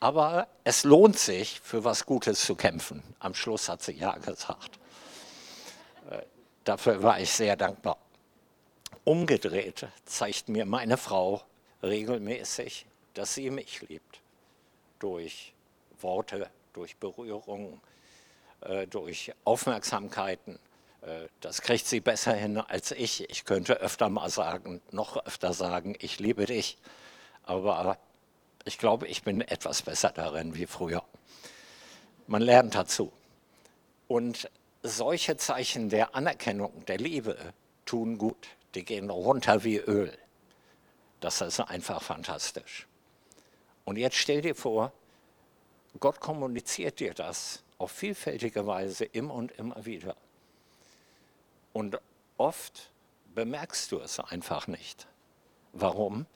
Aber 0.00 0.48
es 0.64 0.84
lohnt 0.84 1.18
sich, 1.18 1.60
für 1.60 1.84
was 1.84 2.06
Gutes 2.06 2.44
zu 2.44 2.54
kämpfen. 2.54 3.02
Am 3.18 3.34
Schluss 3.34 3.68
hat 3.68 3.82
sie 3.82 3.92
ja 3.92 4.16
gesagt. 4.16 4.78
Äh, 6.10 6.22
dafür 6.64 7.02
war 7.02 7.20
ich 7.20 7.30
sehr 7.30 7.56
dankbar. 7.56 7.98
Umgedreht 9.04 9.86
zeigt 10.04 10.48
mir 10.48 10.66
meine 10.66 10.96
Frau 10.96 11.42
regelmäßig, 11.82 12.86
dass 13.14 13.34
sie 13.34 13.50
mich 13.50 13.82
liebt. 13.82 14.20
Durch 14.98 15.54
Worte, 16.00 16.50
durch 16.72 16.96
Berührungen, 16.96 17.80
durch 18.88 19.32
Aufmerksamkeiten. 19.44 20.58
Äh, 21.02 21.28
das 21.40 21.62
kriegt 21.62 21.86
sie 21.86 22.00
besser 22.00 22.34
hin 22.34 22.58
als 22.58 22.92
ich. 22.92 23.28
Ich 23.30 23.44
könnte 23.44 23.74
öfter 23.74 24.08
mal 24.08 24.30
sagen, 24.30 24.80
noch 24.90 25.16
öfter 25.24 25.52
sagen, 25.52 25.96
ich 26.00 26.18
liebe 26.18 26.46
dich. 26.46 26.78
Aber 27.44 27.98
ich 28.64 28.78
glaube, 28.78 29.06
ich 29.06 29.22
bin 29.22 29.40
etwas 29.40 29.82
besser 29.82 30.10
darin 30.10 30.54
wie 30.54 30.66
früher. 30.66 31.02
Man 32.26 32.42
lernt 32.42 32.74
dazu. 32.74 33.12
Und 34.08 34.50
solche 34.82 35.36
Zeichen 35.36 35.88
der 35.88 36.14
Anerkennung, 36.14 36.84
der 36.86 36.98
Liebe 36.98 37.36
tun 37.86 38.18
gut. 38.18 38.48
Die 38.74 38.84
gehen 38.84 39.10
runter 39.10 39.64
wie 39.64 39.78
Öl. 39.78 40.16
Das 41.20 41.40
ist 41.40 41.60
einfach 41.60 42.02
fantastisch. 42.02 42.86
Und 43.84 43.96
jetzt 43.96 44.16
stell 44.16 44.42
dir 44.42 44.54
vor, 44.54 44.92
Gott 45.98 46.20
kommuniziert 46.20 47.00
dir 47.00 47.14
das 47.14 47.62
auf 47.80 47.92
vielfältige 47.92 48.66
Weise 48.66 49.06
immer 49.06 49.32
und 49.32 49.52
immer 49.52 49.86
wieder. 49.86 50.14
Und 51.72 51.98
oft 52.36 52.90
bemerkst 53.34 53.90
du 53.90 54.00
es 54.00 54.20
einfach 54.20 54.66
nicht. 54.66 55.06
Warum? 55.72 56.26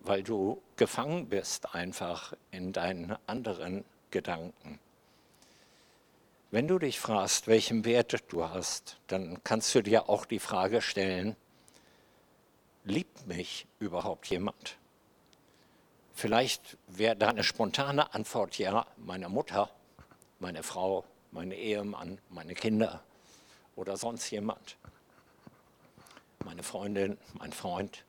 Weil 0.00 0.24
du 0.24 0.60
gefangen 0.76 1.28
bist 1.28 1.72
einfach 1.72 2.32
in 2.50 2.72
deinen 2.72 3.16
anderen 3.26 3.84
Gedanken. 4.10 4.80
Wenn 6.50 6.66
du 6.66 6.80
dich 6.80 6.98
fragst, 6.98 7.46
welchen 7.46 7.84
Wert 7.84 8.16
du 8.32 8.48
hast, 8.48 8.98
dann 9.06 9.42
kannst 9.44 9.74
du 9.76 9.82
dir 9.82 10.08
auch 10.08 10.24
die 10.24 10.40
Frage 10.40 10.82
stellen, 10.82 11.36
liebt 12.84 13.26
mich 13.28 13.66
überhaupt 13.78 14.26
jemand? 14.26 14.78
Vielleicht 16.12 16.76
wäre 16.88 17.14
deine 17.14 17.44
spontane 17.44 18.12
Antwort 18.14 18.58
ja, 18.58 18.86
meine 18.96 19.28
Mutter, 19.28 19.70
meine 20.38 20.62
Frau, 20.62 21.04
mein 21.30 21.50
Ehemann, 21.52 22.20
meine 22.30 22.54
Kinder 22.54 23.02
oder 23.76 23.96
sonst 23.96 24.30
jemand. 24.30 24.76
Meine 26.44 26.62
Freundin, 26.62 27.18
mein 27.34 27.52
Freund. 27.52 28.04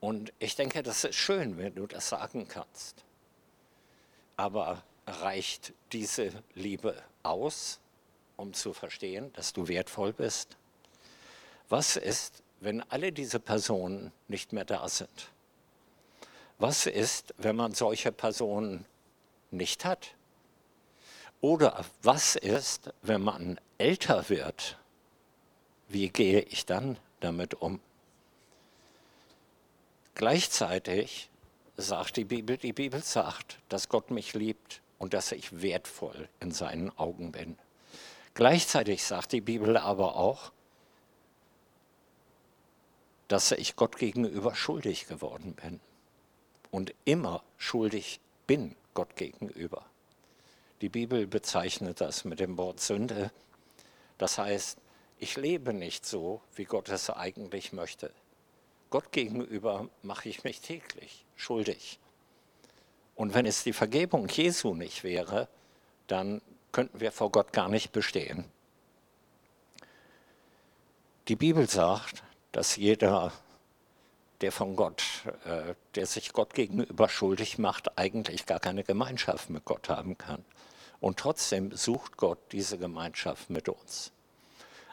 Und 0.00 0.32
ich 0.38 0.54
denke, 0.56 0.82
das 0.82 1.04
ist 1.04 1.14
schön, 1.14 1.56
wenn 1.56 1.74
du 1.74 1.86
das 1.86 2.08
sagen 2.08 2.46
kannst. 2.46 3.04
Aber 4.36 4.82
reicht 5.06 5.72
diese 5.92 6.30
Liebe 6.54 7.00
aus, 7.22 7.80
um 8.36 8.52
zu 8.52 8.72
verstehen, 8.72 9.32
dass 9.34 9.52
du 9.52 9.68
wertvoll 9.68 10.12
bist? 10.12 10.56
Was 11.68 11.96
ist, 11.96 12.42
wenn 12.60 12.82
alle 12.90 13.12
diese 13.12 13.40
Personen 13.40 14.12
nicht 14.28 14.52
mehr 14.52 14.64
da 14.64 14.88
sind? 14.88 15.30
Was 16.58 16.86
ist, 16.86 17.34
wenn 17.38 17.56
man 17.56 17.74
solche 17.74 18.12
Personen 18.12 18.84
nicht 19.50 19.84
hat? 19.84 20.14
Oder 21.44 21.84
was 22.02 22.36
ist, 22.36 22.90
wenn 23.02 23.20
man 23.20 23.60
älter 23.76 24.30
wird? 24.30 24.78
Wie 25.88 26.08
gehe 26.08 26.40
ich 26.40 26.64
dann 26.64 26.96
damit 27.20 27.52
um? 27.52 27.80
Gleichzeitig 30.14 31.28
sagt 31.76 32.16
die 32.16 32.24
Bibel, 32.24 32.56
die 32.56 32.72
Bibel 32.72 33.02
sagt, 33.02 33.58
dass 33.68 33.90
Gott 33.90 34.10
mich 34.10 34.32
liebt 34.32 34.80
und 34.98 35.12
dass 35.12 35.32
ich 35.32 35.60
wertvoll 35.60 36.30
in 36.40 36.50
seinen 36.50 36.96
Augen 36.96 37.30
bin. 37.30 37.58
Gleichzeitig 38.32 39.02
sagt 39.04 39.32
die 39.32 39.42
Bibel 39.42 39.76
aber 39.76 40.16
auch, 40.16 40.50
dass 43.28 43.52
ich 43.52 43.76
Gott 43.76 43.98
gegenüber 43.98 44.54
schuldig 44.54 45.08
geworden 45.08 45.52
bin 45.56 45.80
und 46.70 46.94
immer 47.04 47.42
schuldig 47.58 48.18
bin 48.46 48.76
Gott 48.94 49.14
gegenüber. 49.16 49.84
Die 50.84 50.90
Bibel 50.90 51.26
bezeichnet 51.26 52.02
das 52.02 52.26
mit 52.26 52.40
dem 52.40 52.58
Wort 52.58 52.78
Sünde. 52.78 53.30
Das 54.18 54.36
heißt, 54.36 54.76
ich 55.16 55.34
lebe 55.38 55.72
nicht 55.72 56.04
so, 56.04 56.42
wie 56.56 56.66
Gott 56.66 56.90
es 56.90 57.08
eigentlich 57.08 57.72
möchte. 57.72 58.12
Gott 58.90 59.10
gegenüber 59.10 59.88
mache 60.02 60.28
ich 60.28 60.44
mich 60.44 60.60
täglich 60.60 61.24
schuldig. 61.36 61.98
Und 63.14 63.32
wenn 63.32 63.46
es 63.46 63.64
die 63.64 63.72
Vergebung 63.72 64.28
Jesu 64.28 64.74
nicht 64.74 65.04
wäre, 65.04 65.48
dann 66.06 66.42
könnten 66.70 67.00
wir 67.00 67.12
vor 67.12 67.30
Gott 67.30 67.54
gar 67.54 67.70
nicht 67.70 67.90
bestehen. 67.92 68.44
Die 71.28 71.36
Bibel 71.36 71.66
sagt, 71.66 72.22
dass 72.52 72.76
jeder, 72.76 73.32
der 74.42 74.52
von 74.52 74.76
Gott, 74.76 75.02
äh, 75.46 75.76
der 75.94 76.04
sich 76.04 76.34
Gott 76.34 76.52
gegenüber 76.52 77.08
schuldig 77.08 77.56
macht, 77.56 77.96
eigentlich 77.96 78.44
gar 78.44 78.60
keine 78.60 78.84
Gemeinschaft 78.84 79.48
mit 79.48 79.64
Gott 79.64 79.88
haben 79.88 80.18
kann. 80.18 80.44
Und 81.04 81.18
trotzdem 81.18 81.70
sucht 81.76 82.16
Gott 82.16 82.38
diese 82.50 82.78
Gemeinschaft 82.78 83.50
mit 83.50 83.68
uns. 83.68 84.10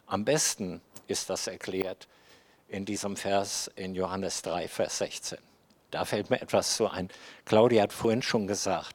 Am 0.08 0.26
besten 0.26 0.82
ist 1.08 1.30
das 1.30 1.48
erklärt 1.48 2.10
in 2.68 2.84
diesem 2.84 3.16
Vers 3.16 3.72
in 3.78 3.96
Johannes 3.96 4.42
3, 4.42 4.68
Vers 4.68 4.98
16. 4.98 5.38
Da 5.90 6.04
fällt 6.04 6.30
mir 6.30 6.42
etwas 6.42 6.76
zu 6.76 6.90
ein. 6.90 7.08
Claudia 7.46 7.84
hat 7.84 7.94
vorhin 7.94 8.22
schon 8.22 8.46
gesagt, 8.46 8.94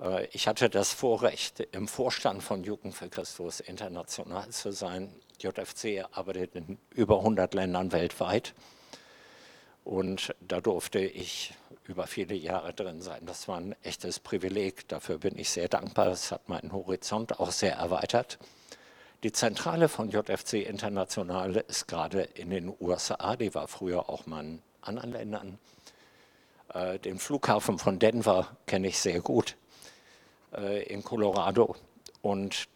äh, 0.00 0.26
ich 0.32 0.48
hatte 0.48 0.68
das 0.70 0.92
Vorrecht, 0.92 1.60
im 1.60 1.86
Vorstand 1.86 2.42
von 2.42 2.64
Jugend 2.64 2.92
für 2.92 3.08
Christus 3.08 3.60
international 3.60 4.48
zu 4.48 4.72
sein. 4.72 5.14
JFC 5.38 6.04
arbeitet 6.10 6.56
in 6.56 6.78
über 6.96 7.18
100 7.18 7.54
Ländern 7.54 7.92
weltweit. 7.92 8.54
Und 9.84 10.34
da 10.40 10.60
durfte 10.60 10.98
ich 10.98 11.54
über 11.88 12.06
viele 12.06 12.34
Jahre 12.34 12.72
drin 12.72 13.00
sein. 13.00 13.26
Das 13.26 13.48
war 13.48 13.58
ein 13.58 13.74
echtes 13.82 14.20
Privileg. 14.20 14.88
Dafür 14.88 15.18
bin 15.18 15.38
ich 15.38 15.50
sehr 15.50 15.68
dankbar. 15.68 16.08
Es 16.08 16.32
hat 16.32 16.48
meinen 16.48 16.72
Horizont 16.72 17.38
auch 17.40 17.50
sehr 17.50 17.76
erweitert. 17.76 18.38
Die 19.22 19.32
Zentrale 19.32 19.88
von 19.88 20.10
JFC 20.10 20.54
International 20.66 21.56
ist 21.68 21.88
gerade 21.88 22.22
in 22.22 22.50
den 22.50 22.72
USA. 22.80 23.36
Die 23.36 23.54
war 23.54 23.66
früher 23.66 24.08
auch 24.08 24.26
mal 24.26 24.44
in 24.44 24.62
anderen 24.82 25.12
Ländern. 25.12 25.58
Äh, 26.74 26.98
den 26.98 27.18
Flughafen 27.18 27.78
von 27.78 27.98
Denver 27.98 28.56
kenne 28.66 28.88
ich 28.88 28.98
sehr 28.98 29.20
gut 29.20 29.56
äh, 30.52 30.82
in 30.84 31.02
Colorado. 31.02 31.76
Und 32.22 32.68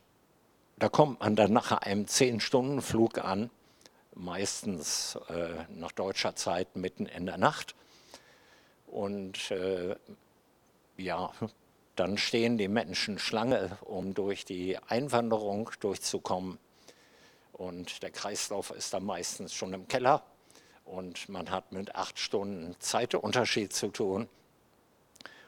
da 0.79 0.89
kommt 0.89 1.21
man 1.21 1.37
dann 1.37 1.53
nach 1.53 1.73
einem 1.73 2.07
10-Stunden-Flug 2.07 3.19
an, 3.19 3.51
meistens 4.15 5.19
äh, 5.29 5.65
nach 5.69 5.93
deutscher 5.93 6.35
Zeit 6.37 6.75
mitten 6.77 7.07
in 7.07 7.27
der 7.27 7.37
Nacht. 7.37 7.75
Und 8.91 9.51
äh, 9.51 9.95
ja, 10.97 11.33
dann 11.97 12.19
stehen 12.19 12.59
die 12.59 12.69
Menschen 12.69 13.19
Schlange, 13.19 13.79
um 13.83 14.15
durch 14.15 14.45
die 14.45 14.79
Einwanderung 14.89 15.71
durchzukommen. 15.81 16.59
Und 17.53 18.03
der 18.03 18.11
Kreislauf 18.11 18.71
ist 18.71 18.95
dann 18.95 19.05
meistens 19.05 19.55
schon 19.55 19.73
im 19.75 19.87
Keller 19.87 20.23
und 20.85 21.29
man 21.29 21.51
hat 21.51 21.73
mit 21.73 21.95
acht 21.95 22.19
Stunden 22.19 22.75
Zeitunterschied 22.81 23.73
zu 23.73 23.89
tun. 23.89 24.29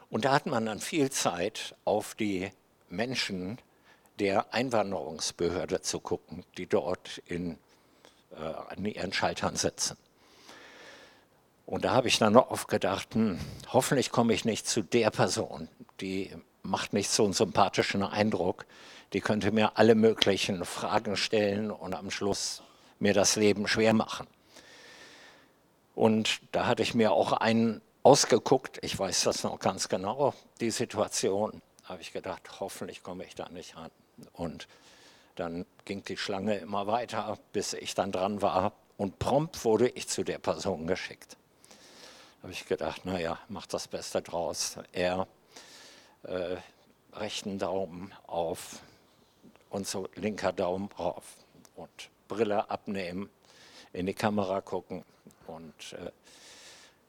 Und 0.09 0.25
da 0.25 0.33
hat 0.33 0.45
man 0.45 0.65
dann 0.65 0.79
viel 0.79 1.11
Zeit, 1.11 1.75
auf 1.85 2.15
die 2.15 2.51
Menschen 2.89 3.57
der 4.19 4.53
Einwanderungsbehörde 4.53 5.81
zu 5.81 5.99
gucken, 5.99 6.45
die 6.57 6.67
dort 6.67 7.17
in, 7.25 7.57
äh, 8.31 8.35
an 8.35 8.85
ihren 8.85 9.11
Schaltern 9.11 9.55
sitzen. 9.55 9.97
Und 11.65 11.85
da 11.85 11.91
habe 11.91 12.07
ich 12.07 12.19
dann 12.19 12.35
oft 12.35 12.67
gedacht, 12.67 13.15
hm, 13.15 13.39
hoffentlich 13.71 14.11
komme 14.11 14.33
ich 14.33 14.45
nicht 14.45 14.67
zu 14.67 14.81
der 14.81 15.11
Person, 15.11 15.69
die 16.01 16.31
macht 16.61 16.93
nicht 16.93 17.09
so 17.09 17.23
einen 17.23 17.33
sympathischen 17.33 18.03
Eindruck, 18.03 18.65
die 19.13 19.21
könnte 19.21 19.51
mir 19.51 19.77
alle 19.77 19.95
möglichen 19.95 20.65
Fragen 20.65 21.15
stellen 21.15 21.71
und 21.71 21.93
am 21.93 22.09
Schluss 22.11 22.63
mir 22.99 23.13
das 23.13 23.35
Leben 23.35 23.67
schwer 23.67 23.93
machen. 23.93 24.27
Und 25.95 26.41
da 26.51 26.65
hatte 26.65 26.83
ich 26.83 26.95
mir 26.95 27.11
auch 27.11 27.33
einen 27.33 27.81
ausgeguckt, 28.01 28.79
ich 28.81 28.97
weiß 28.97 29.23
das 29.23 29.43
noch 29.43 29.59
ganz 29.59 29.87
genau, 29.87 30.33
die 30.59 30.71
Situation, 30.71 31.61
habe 31.83 32.01
ich 32.01 32.11
gedacht, 32.11 32.59
hoffentlich 32.59 33.03
komme 33.03 33.25
ich 33.25 33.35
da 33.35 33.49
nicht 33.49 33.77
ran. 33.77 33.91
Und 34.31 34.67
dann 35.35 35.65
ging 35.85 36.03
die 36.03 36.17
Schlange 36.17 36.57
immer 36.57 36.87
weiter, 36.87 37.37
bis 37.51 37.73
ich 37.73 37.93
dann 37.93 38.11
dran 38.11 38.41
war 38.41 38.73
und 38.97 39.19
prompt 39.19 39.65
wurde 39.65 39.89
ich 39.89 40.07
zu 40.07 40.23
der 40.23 40.39
Person 40.39 40.87
geschickt. 40.87 41.37
Habe 42.43 42.51
ich 42.51 42.65
gedacht, 42.65 43.05
naja, 43.05 43.39
mach 43.47 43.65
das 43.67 43.87
Beste 43.87 44.21
draus. 44.21 44.77
Er 44.91 45.27
äh, 46.23 46.57
rechten 47.13 47.57
Daumen 47.57 48.13
auf 48.27 48.81
und 49.69 49.87
so 49.87 50.09
linker 50.15 50.51
Daumen 50.51 50.89
drauf 50.89 51.23
und 51.77 52.09
Brille 52.27 52.69
abnehmen, 52.69 53.29
in 53.93 54.07
die 54.07 54.13
Kamera 54.13 54.59
gucken 54.59 55.05
und 55.47 55.93
äh, 55.93 56.11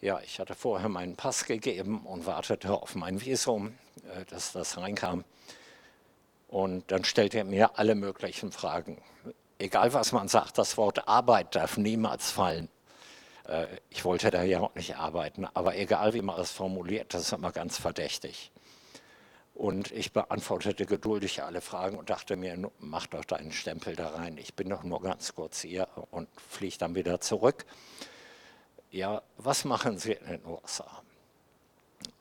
ja, 0.01 0.20
ich 0.20 0.38
hatte 0.38 0.55
vorher 0.55 0.88
meinen 0.88 1.16
Pass 1.16 1.47
gegeben 1.47 2.07
und 2.07 2.27
wartete 2.27 2.73
auf 2.73 2.94
mein 2.94 3.20
Visum, 3.20 3.77
äh, 4.05 4.25
dass 4.27 4.53
das 4.53 4.77
reinkam. 4.77 5.25
Und 6.47 6.92
dann 6.92 7.05
stellte 7.05 7.38
er 7.38 7.44
mir 7.44 7.77
alle 7.77 7.97
möglichen 7.97 8.53
Fragen. 8.53 9.03
Egal 9.59 9.92
was 9.94 10.12
man 10.12 10.29
sagt, 10.29 10.59
das 10.59 10.77
Wort 10.77 11.09
Arbeit 11.09 11.57
darf 11.57 11.77
niemals 11.77 12.31
fallen. 12.31 12.68
Äh, 13.46 13.66
ich 13.90 14.04
wollte 14.04 14.30
da 14.30 14.42
ja 14.42 14.61
auch 14.61 14.74
nicht 14.74 14.96
arbeiten, 14.96 15.46
aber 15.54 15.76
egal 15.76 16.14
wie 16.14 16.22
man 16.22 16.40
es 16.40 16.50
formuliert, 16.50 17.14
das 17.14 17.22
ist 17.22 17.33
immer 17.33 17.52
ganz 17.52 17.78
verdächtig. 17.78 18.50
Und 19.54 19.92
ich 19.92 20.12
beantwortete 20.12 20.85
geduldig 20.85 21.42
alle 21.42 21.61
Fragen 21.61 21.96
und 21.96 22.11
dachte 22.11 22.37
mir, 22.37 22.59
mach 22.80 23.07
doch 23.07 23.24
deinen 23.24 23.52
Stempel 23.52 23.94
da 23.94 24.09
rein. 24.09 24.37
Ich 24.37 24.54
bin 24.54 24.68
doch 24.68 24.83
nur 24.83 25.00
ganz 25.00 25.35
kurz 25.35 25.61
hier 25.61 25.87
und 26.11 26.28
fliege 26.40 26.78
dann 26.78 26.96
wieder 26.96 27.20
zurück 27.20 27.64
ja, 28.94 29.22
was 29.38 29.64
machen 29.64 29.98
Sie 29.98 30.12
in 30.12 30.26
den 30.28 30.46
USA? 30.46 31.02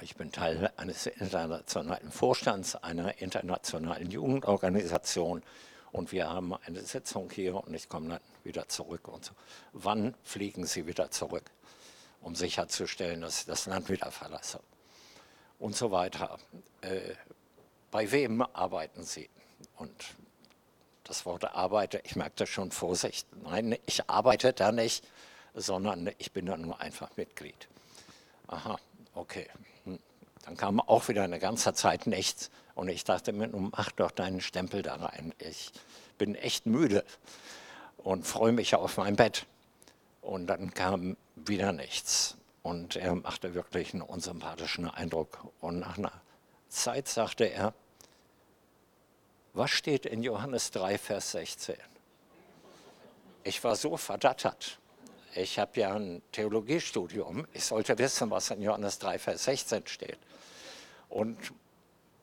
Ich 0.01 0.15
bin 0.15 0.31
Teil 0.31 0.71
eines 0.75 1.05
internationalen 1.05 2.11
Vorstands 2.11 2.75
einer 2.75 3.21
internationalen 3.21 4.09
Jugendorganisation 4.09 5.43
und 5.91 6.11
wir 6.11 6.27
haben 6.27 6.55
eine 6.65 6.81
Sitzung 6.81 7.29
hier 7.29 7.55
und 7.55 7.75
ich 7.75 7.87
komme 7.87 8.09
dann 8.09 8.19
wieder 8.43 8.67
zurück 8.67 9.07
und 9.07 9.25
so. 9.25 9.33
Wann 9.73 10.15
fliegen 10.23 10.65
Sie 10.65 10.87
wieder 10.87 11.11
zurück, 11.11 11.49
um 12.21 12.35
sicherzustellen, 12.35 13.21
dass 13.21 13.41
ich 13.41 13.45
das 13.45 13.65
Land 13.65 13.89
wieder 13.89 14.11
verlasse? 14.11 14.59
Und 15.59 15.75
so 15.75 15.91
weiter. 15.91 16.39
Äh, 16.81 17.15
bei 17.91 18.11
wem 18.11 18.41
arbeiten 18.41 19.03
Sie? 19.03 19.29
Und 19.77 19.93
das 21.03 21.25
Wort 21.25 21.43
arbeite, 21.43 22.01
ich 22.03 22.15
merkte 22.15 22.47
schon 22.47 22.71
Vorsicht. 22.71 23.27
Nein, 23.43 23.77
ich 23.85 24.09
arbeite 24.09 24.53
da 24.53 24.71
nicht, 24.71 25.05
sondern 25.53 26.09
ich 26.17 26.31
bin 26.31 26.45
da 26.45 26.57
nur 26.57 26.79
einfach 26.79 27.15
Mitglied. 27.17 27.67
Aha, 28.47 28.79
okay. 29.13 29.47
Hm. 29.85 29.99
Dann 30.45 30.57
kam 30.57 30.79
auch 30.79 31.07
wieder 31.07 31.23
eine 31.23 31.39
ganze 31.39 31.73
Zeit 31.73 32.07
nichts 32.07 32.49
und 32.75 32.87
ich 32.87 33.03
dachte 33.03 33.31
mir, 33.31 33.47
nun 33.47 33.69
mach 33.71 33.91
doch 33.91 34.11
deinen 34.11 34.41
Stempel 34.41 34.81
da 34.81 34.95
rein. 34.95 35.33
Ich 35.39 35.71
bin 36.17 36.35
echt 36.35 36.65
müde 36.65 37.05
und 38.03 38.27
freue 38.27 38.51
mich 38.51 38.75
auf 38.75 38.97
mein 38.97 39.15
Bett. 39.15 39.45
Und 40.21 40.47
dann 40.47 40.73
kam 40.73 41.17
wieder 41.35 41.71
nichts. 41.71 42.37
Und 42.61 42.95
er 42.95 43.15
machte 43.15 43.53
wirklich 43.53 43.93
einen 43.93 44.03
unsympathischen 44.03 44.89
Eindruck. 44.89 45.39
Und 45.59 45.79
nach 45.79 45.97
einer 45.97 46.13
Zeit 46.69 47.07
sagte 47.07 47.45
er, 47.45 47.73
was 49.53 49.69
steht 49.69 50.05
in 50.05 50.23
Johannes 50.23 50.71
3, 50.71 50.97
Vers 50.97 51.31
16? 51.31 51.75
Ich 53.43 53.63
war 53.63 53.75
so 53.75 53.97
verdattert. 53.97 54.79
Ich 55.35 55.59
habe 55.59 55.79
ja 55.79 55.93
ein 55.93 56.21
Theologiestudium. 56.31 57.45
Ich 57.53 57.65
sollte 57.65 57.97
wissen, 57.97 58.31
was 58.31 58.49
in 58.49 58.61
Johannes 58.61 58.99
3, 58.99 59.19
Vers 59.19 59.43
16 59.43 59.87
steht. 59.87 60.17
Und 61.09 61.37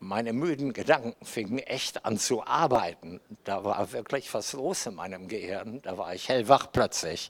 meine 0.01 0.33
müden 0.33 0.73
Gedanken 0.73 1.15
fingen 1.23 1.59
echt 1.59 2.05
an 2.05 2.17
zu 2.17 2.43
arbeiten. 2.43 3.21
Da 3.43 3.63
war 3.63 3.91
wirklich 3.91 4.33
was 4.33 4.53
los 4.53 4.87
in 4.87 4.95
meinem 4.95 5.27
Gehirn. 5.27 5.79
Da 5.83 5.97
war 5.97 6.13
ich 6.15 6.27
hellwach 6.27 6.71
plötzlich. 6.71 7.29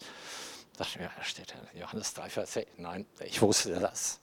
Da 0.77 0.85
dachte 0.85 0.99
mir, 0.99 1.11
da 1.15 1.23
steht 1.23 1.53
Johannes 1.73 2.13
3, 2.13 2.29
Vers 2.29 2.53
16. 2.53 2.81
Nein, 2.81 3.05
ich 3.25 3.41
wusste 3.41 3.77
das. 3.77 4.21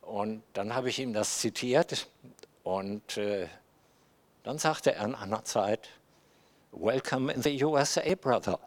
Und 0.00 0.42
dann 0.54 0.74
habe 0.74 0.88
ich 0.88 0.98
ihm 0.98 1.12
das 1.12 1.38
zitiert 1.38 2.08
und 2.62 3.18
äh, 3.18 3.46
dann 4.42 4.58
sagte 4.58 4.94
er 4.94 5.04
in 5.04 5.14
einer 5.14 5.44
Zeit, 5.44 5.90
Welcome 6.72 7.32
in 7.32 7.42
the 7.42 7.62
USA, 7.62 8.14
Brother. 8.14 8.58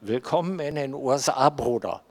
Willkommen 0.00 0.60
in 0.60 0.74
den 0.74 0.92
USA, 0.92 1.48
Bruder. 1.48 2.04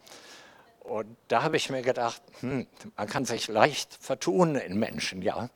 Und 0.79 1.15
da 1.27 1.43
habe 1.43 1.57
ich 1.57 1.69
mir 1.69 1.83
gedacht, 1.83 2.21
hm, 2.39 2.65
man 2.97 3.07
kann 3.07 3.25
sich 3.25 3.47
leicht 3.47 3.93
vertun 4.01 4.55
in 4.55 4.79
Menschen, 4.79 5.21
ja. 5.21 5.49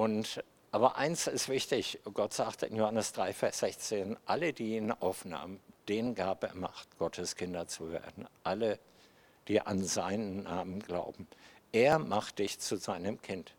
Und, 0.00 0.42
aber 0.72 0.96
eins 0.96 1.26
ist 1.26 1.50
wichtig, 1.50 1.98
Gott 2.14 2.32
sagte 2.32 2.64
in 2.64 2.74
Johannes 2.74 3.12
3, 3.12 3.34
Vers 3.34 3.58
16, 3.58 4.16
alle, 4.24 4.54
die 4.54 4.76
ihn 4.76 4.92
aufnahmen, 4.92 5.60
denen 5.90 6.14
gab 6.14 6.42
er 6.42 6.54
Macht, 6.54 6.96
Gottes 6.96 7.36
Kinder 7.36 7.68
zu 7.68 7.92
werden. 7.92 8.26
Alle, 8.42 8.78
die 9.46 9.60
an 9.60 9.84
seinen 9.84 10.44
Namen 10.44 10.80
glauben. 10.80 11.28
Er 11.70 11.98
macht 11.98 12.38
dich 12.38 12.60
zu 12.60 12.76
seinem 12.76 13.20
Kind. 13.20 13.52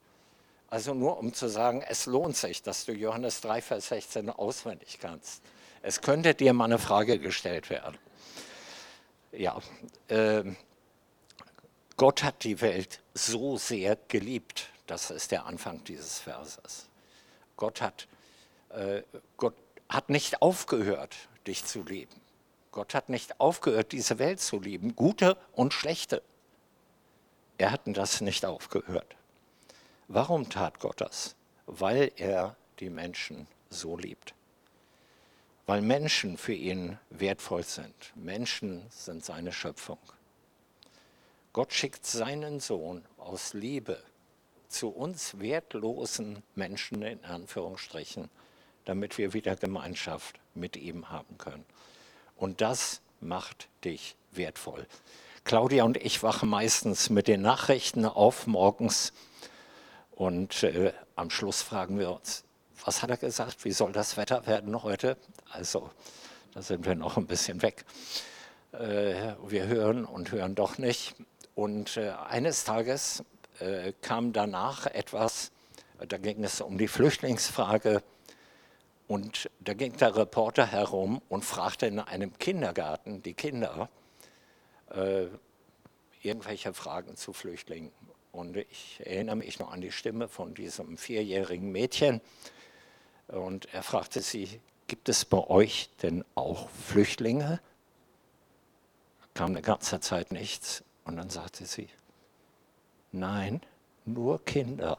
Also 0.67 0.95
nur 0.95 1.19
um 1.19 1.31
zu 1.31 1.47
sagen, 1.47 1.83
es 1.87 2.07
lohnt 2.07 2.35
sich, 2.35 2.63
dass 2.63 2.85
du 2.85 2.93
Johannes 2.93 3.41
3, 3.41 3.61
Vers 3.61 3.89
16 3.89 4.31
auswendig 4.31 4.97
kannst. 4.99 5.43
Es 5.83 6.01
könnte 6.01 6.33
dir 6.33 6.53
mal 6.53 6.65
eine 6.65 6.79
Frage 6.79 7.19
gestellt 7.19 7.69
werden. 7.69 7.99
Ja, 9.31 9.59
äh, 10.07 10.43
Gott 11.97 12.23
hat 12.23 12.43
die 12.43 12.61
Welt 12.61 12.99
so 13.13 13.57
sehr 13.57 13.95
geliebt. 14.07 14.71
Das 14.91 15.09
ist 15.09 15.31
der 15.31 15.45
Anfang 15.45 15.81
dieses 15.85 16.19
Verses. 16.19 16.89
Gott 17.55 17.79
hat, 17.79 18.09
äh, 18.71 19.03
Gott 19.37 19.55
hat 19.87 20.09
nicht 20.09 20.41
aufgehört, 20.41 21.15
dich 21.47 21.63
zu 21.63 21.81
lieben. 21.81 22.19
Gott 22.73 22.93
hat 22.93 23.07
nicht 23.07 23.39
aufgehört, 23.39 23.93
diese 23.93 24.19
Welt 24.19 24.41
zu 24.41 24.59
lieben, 24.59 24.93
gute 24.97 25.37
und 25.53 25.73
schlechte. 25.73 26.21
Er 27.57 27.71
hat 27.71 27.83
das 27.85 28.19
nicht 28.19 28.43
aufgehört. 28.43 29.15
Warum 30.09 30.49
tat 30.49 30.81
Gott 30.81 30.99
das? 30.99 31.37
Weil 31.67 32.11
er 32.17 32.57
die 32.81 32.89
Menschen 32.89 33.47
so 33.69 33.95
liebt. 33.95 34.33
Weil 35.67 35.81
Menschen 35.81 36.35
für 36.35 36.53
ihn 36.53 36.99
wertvoll 37.09 37.63
sind. 37.63 38.11
Menschen 38.15 38.85
sind 38.89 39.23
seine 39.23 39.53
Schöpfung. 39.53 39.99
Gott 41.53 41.71
schickt 41.71 42.05
seinen 42.05 42.59
Sohn 42.59 43.05
aus 43.17 43.53
Liebe 43.53 44.03
zu 44.71 44.89
uns 44.89 45.39
wertlosen 45.39 46.43
Menschen 46.55 47.01
in 47.01 47.23
Anführungsstrichen, 47.23 48.29
damit 48.85 49.17
wir 49.17 49.33
wieder 49.33 49.55
Gemeinschaft 49.55 50.39
mit 50.53 50.77
ihm 50.77 51.09
haben 51.09 51.37
können. 51.37 51.65
Und 52.35 52.61
das 52.61 53.01
macht 53.19 53.69
dich 53.83 54.15
wertvoll. 54.31 54.87
Claudia 55.43 55.83
und 55.83 55.97
ich 55.97 56.23
wachen 56.23 56.49
meistens 56.49 57.09
mit 57.09 57.27
den 57.27 57.41
Nachrichten 57.41 58.05
auf 58.05 58.47
morgens 58.47 59.13
und 60.11 60.63
äh, 60.63 60.93
am 61.15 61.29
Schluss 61.29 61.61
fragen 61.61 61.97
wir 61.97 62.11
uns, 62.11 62.43
was 62.85 63.01
hat 63.01 63.09
er 63.09 63.17
gesagt, 63.17 63.63
wie 63.65 63.71
soll 63.71 63.91
das 63.91 64.17
Wetter 64.17 64.45
werden 64.45 64.83
heute? 64.83 65.17
Also 65.51 65.89
da 66.53 66.61
sind 66.61 66.85
wir 66.85 66.95
noch 66.95 67.17
ein 67.17 67.27
bisschen 67.27 67.61
weg. 67.61 67.85
Äh, 68.71 69.33
wir 69.47 69.67
hören 69.67 70.05
und 70.05 70.31
hören 70.31 70.55
doch 70.55 70.77
nicht. 70.77 71.15
Und 71.55 71.97
äh, 71.97 72.11
eines 72.11 72.63
Tages 72.63 73.23
äh, 73.61 73.93
kam 74.01 74.33
danach 74.33 74.87
etwas, 74.87 75.51
da 76.07 76.17
ging 76.17 76.43
es 76.43 76.61
um 76.61 76.77
die 76.77 76.87
Flüchtlingsfrage. 76.87 78.03
Und 79.07 79.49
da 79.59 79.73
ging 79.73 79.95
der 79.97 80.15
Reporter 80.15 80.65
herum 80.65 81.21
und 81.29 81.43
fragte 81.43 81.85
in 81.85 81.99
einem 81.99 82.37
Kindergarten 82.37 83.21
die 83.21 83.33
Kinder 83.33 83.89
äh, 84.89 85.25
irgendwelche 86.21 86.73
Fragen 86.73 87.15
zu 87.17 87.33
Flüchtlingen. 87.33 87.91
Und 88.31 88.55
ich 88.55 89.01
erinnere 89.03 89.35
mich 89.35 89.59
noch 89.59 89.71
an 89.71 89.81
die 89.81 89.91
Stimme 89.91 90.27
von 90.27 90.53
diesem 90.53 90.97
vierjährigen 90.97 91.71
Mädchen. 91.71 92.21
Und 93.27 93.73
er 93.73 93.83
fragte 93.83 94.21
sie, 94.21 94.61
gibt 94.87 95.09
es 95.09 95.25
bei 95.25 95.45
euch 95.49 95.89
denn 96.01 96.23
auch 96.35 96.69
Flüchtlinge? 96.69 97.59
Kam 99.33 99.49
eine 99.51 99.61
ganze 99.61 99.99
Zeit 99.99 100.31
nichts. 100.31 100.83
Und 101.03 101.17
dann 101.17 101.29
sagte 101.29 101.65
sie, 101.65 101.89
nein, 103.11 103.61
nur 104.05 104.43
Kinder. 104.45 104.97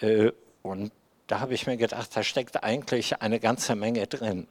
Äh, 0.00 0.32
und 0.62 0.92
da 1.26 1.40
habe 1.40 1.54
ich 1.54 1.66
mir 1.66 1.76
gedacht, 1.76 2.14
da 2.14 2.22
steckt 2.22 2.62
eigentlich 2.62 3.20
eine 3.20 3.40
ganze 3.40 3.74
Menge 3.74 4.06
drin. 4.06 4.46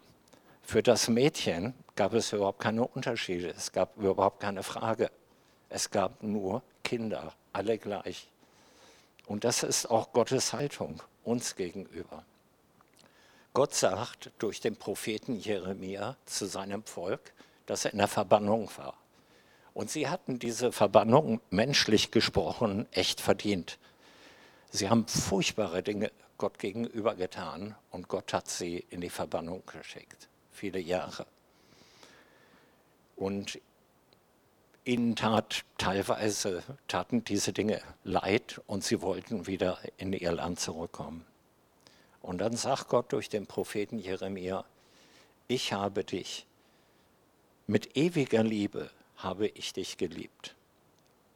Für 0.64 0.82
das 0.82 1.08
Mädchen 1.08 1.74
gab 1.96 2.14
es 2.14 2.34
überhaupt 2.34 2.60
keine 2.60 2.88
Unterschiede, 2.88 3.50
es 3.50 3.72
gab 3.72 3.98
überhaupt 3.98 4.40
keine 4.40 4.64
Frage. 4.64 5.12
Es 5.70 5.90
gab 5.90 6.22
nur 6.22 6.62
Kinder, 6.84 7.34
alle 7.52 7.78
gleich. 7.78 8.28
Und 9.26 9.44
das 9.44 9.64
ist 9.64 9.90
auch 9.90 10.14
Gottes 10.14 10.54
Haltung 10.54 11.02
uns 11.24 11.56
gegenüber. 11.56 12.24
Gott 13.54 13.74
sagt 13.74 14.32
durch 14.40 14.62
den 14.62 14.76
Propheten 14.76 15.40
Jeremia 15.40 16.16
zu 16.26 16.46
seinem 16.46 16.84
Volk, 16.84 17.34
dass 17.66 17.86
er 17.86 17.92
in 17.92 18.00
der 18.00 18.08
Verbannung 18.08 18.70
war. 18.78 18.96
Und 19.74 19.90
sie 19.90 20.08
hatten 20.08 20.40
diese 20.40 20.72
Verbannung 20.72 21.42
menschlich 21.50 22.12
gesprochen 22.12 22.88
echt 22.92 23.22
verdient. 23.22 23.80
Sie 24.72 24.90
haben 24.90 25.08
furchtbare 25.08 25.84
Dinge 25.84 26.12
Gott 26.38 26.60
gegenüber 26.60 27.16
getan 27.16 27.76
und 27.92 28.08
Gott 28.08 28.34
hat 28.34 28.50
sie 28.50 28.86
in 28.90 29.02
die 29.02 29.10
Verbannung 29.10 29.64
geschickt, 29.66 30.28
viele 30.52 30.80
Jahre. 30.80 31.26
Und 33.16 33.60
ihnen 34.84 35.16
tat 35.16 35.64
teilweise 35.78 36.64
taten 36.88 37.24
diese 37.24 37.54
Dinge 37.54 37.82
leid 38.04 38.62
und 38.68 38.84
sie 38.84 39.02
wollten 39.02 39.48
wieder 39.48 39.80
in 39.98 40.14
ihr 40.14 40.32
Land 40.32 40.60
zurückkommen. 40.60 41.26
Und 42.22 42.40
dann 42.40 42.56
sagt 42.56 42.90
Gott 42.90 43.12
durch 43.12 43.30
den 43.30 43.48
Propheten 43.48 44.00
Jeremia, 44.00 44.66
ich 45.48 45.74
habe 45.74 46.04
dich, 46.04 46.46
mit 47.68 47.96
ewiger 47.96 48.44
Liebe 48.44 48.90
habe 49.24 49.48
ich 49.48 49.74
dich 49.74 49.98
geliebt. 49.98 50.56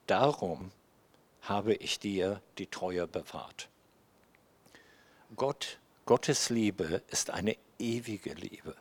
Darum 0.05 0.71
habe 1.41 1.73
ich 1.73 1.99
dir 1.99 2.41
die 2.57 2.67
Treue 2.67 3.07
bewahrt. 3.07 3.69
Gott, 5.35 5.79
Gottes 6.05 6.49
Liebe 6.49 7.01
ist 7.09 7.29
eine 7.29 7.55
ewige 7.79 8.33
Liebe. 8.33 8.75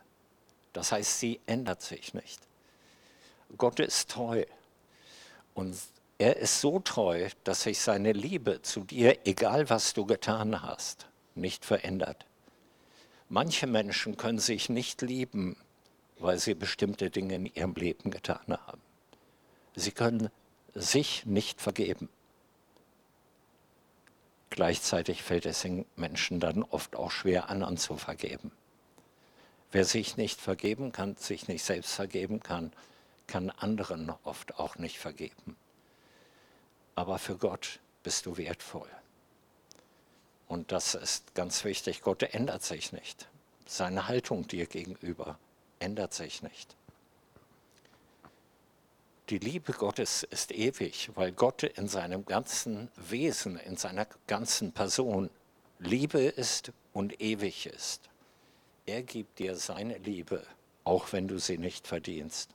Das 0.73 0.93
heißt, 0.93 1.21
sie 1.21 1.41
ändert 1.47 1.83
sich 1.83 2.15
nicht. 2.15 2.41
Gott 3.57 3.81
ist 3.81 4.11
treu. 4.11 4.45
Und 5.55 5.77
er 6.19 6.37
ist 6.37 6.61
so 6.61 6.81
treu, 6.81 7.29
dass 7.45 7.63
sich 7.63 7.81
seine 7.81 8.13
Liebe 8.13 8.63
zu 8.63 8.85
dir, 8.85 9.27
egal 9.27 9.71
was 9.71 9.95
du 9.95 10.07
getan 10.07 10.63
hast, 10.63 11.07
nicht 11.35 11.65
verändert. 11.65 12.27
Manche 13.29 13.67
Menschen 13.67 14.17
können 14.17 14.39
sich 14.39 14.69
nicht 14.69 15.03
lieben, 15.03 15.57
weil 16.19 16.39
sie 16.39 16.55
bestimmte 16.55 17.11
Dinge 17.11 17.35
in 17.35 17.47
ihrem 17.47 17.75
Leben 17.75 18.11
getan 18.11 18.57
haben. 18.67 18.86
Sie 19.77 19.93
können 19.93 20.31
sich 20.75 21.25
nicht 21.27 21.61
vergeben. 21.61 22.09
Gleichzeitig 24.51 25.23
fällt 25.23 25.45
es 25.45 25.61
den 25.61 25.85
Menschen 25.97 26.41
dann 26.41 26.63
oft 26.63 26.97
auch 26.97 27.11
schwer, 27.11 27.51
anderen 27.51 27.77
zu 27.77 27.97
vergeben. 27.97 28.51
Wer 29.73 29.85
sich 29.85 30.17
nicht 30.17 30.41
vergeben 30.41 30.93
kann, 30.93 31.17
sich 31.17 31.49
nicht 31.49 31.63
selbst 31.63 31.93
vergeben 31.93 32.41
kann, 32.43 32.73
kann 33.27 33.51
anderen 33.51 34.13
oft 34.23 34.59
auch 34.59 34.77
nicht 34.77 34.99
vergeben. 34.99 35.57
Aber 36.95 37.19
für 37.19 37.37
Gott 37.37 37.81
bist 38.03 38.25
du 38.25 38.39
wertvoll. 38.39 38.89
Und 40.49 40.73
das 40.73 40.95
ist 40.95 41.35
ganz 41.35 41.65
wichtig. 41.65 42.01
Gott 42.01 42.23
ändert 42.23 42.63
sich 42.63 42.93
nicht. 42.93 43.29
Seine 43.67 44.09
Haltung 44.09 44.47
dir 44.47 44.67
gegenüber 44.67 45.39
ändert 45.81 46.15
sich 46.15 46.43
nicht. 46.43 46.77
Die 49.29 49.39
Liebe 49.39 49.73
Gottes 49.73 50.23
ist 50.23 50.53
ewig, 50.53 51.11
weil 51.17 51.33
Gott 51.33 51.65
in 51.65 51.89
seinem 51.89 52.25
ganzen 52.27 52.89
Wesen, 52.95 53.59
in 53.59 53.77
seiner 53.77 54.07
ganzen 54.29 54.71
Person 54.71 55.31
Liebe 55.81 56.21
ist 56.21 56.71
und 56.93 57.21
ewig 57.21 57.67
ist. 57.67 58.09
Er 58.87 59.03
gibt 59.03 59.41
dir 59.41 59.57
seine 59.57 59.99
Liebe, 59.99 60.47
auch 60.85 61.13
wenn 61.13 61.27
du 61.27 61.41
sie 61.41 61.59
nicht 61.59 61.89
verdienst. 61.89 62.51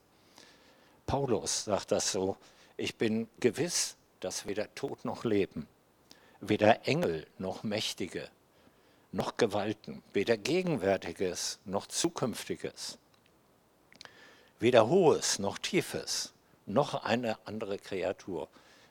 Paulus 1.08 1.66
sagt 1.66 1.92
das 1.92 2.14
so, 2.14 2.38
ich 2.78 2.96
bin 2.96 3.28
gewiss, 3.42 3.98
dass 4.22 4.46
weder 4.46 4.74
Tod 4.74 5.04
noch 5.04 5.26
Leben, 5.26 5.68
weder 6.40 6.88
Engel 6.88 7.28
noch 7.38 7.64
Mächtige, 7.64 8.30
noch 9.12 9.36
Gewalten, 9.36 10.02
weder 10.14 10.38
Gegenwärtiges 10.38 11.60
noch 11.66 11.88
Zukünftiges, 11.88 12.98
weder 14.60 14.88
Hohes 14.88 15.38
noch 15.38 15.58
Tiefes, 15.58 16.32
noch 16.66 17.04
eine 17.04 17.38
andere 17.46 17.78
Kreatur 17.78 18.50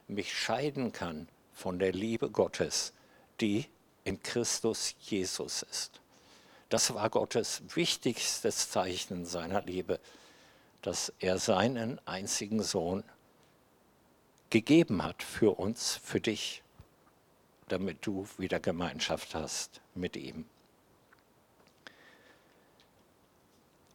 mich 0.09 0.37
scheiden 0.37 0.93
kann 0.93 1.29
von 1.53 1.79
der 1.79 1.93
Liebe 1.93 2.31
Gottes, 2.31 2.93
die 3.41 3.67
in 4.05 4.23
Christus 4.23 4.95
Jesus 5.01 5.63
ist. 5.63 6.01
Das 6.69 6.95
war 6.95 7.11
Gottes 7.11 7.63
wichtigstes 7.75 8.71
Zeichen 8.71 9.25
seiner 9.25 9.63
Liebe, 9.63 10.01
dass 10.83 11.13
er 11.19 11.39
seinen 11.39 12.01
einzigen 12.07 12.63
Sohn 12.63 13.05
gegeben 14.51 15.03
hat 15.03 15.23
für 15.23 15.59
uns, 15.59 16.01
für 16.03 16.21
dich, 16.21 16.63
damit 17.69 18.07
du 18.07 18.27
wieder 18.39 18.59
Gemeinschaft 18.59 19.35
hast 19.35 19.81
mit 19.95 20.17
ihm. 20.17 20.47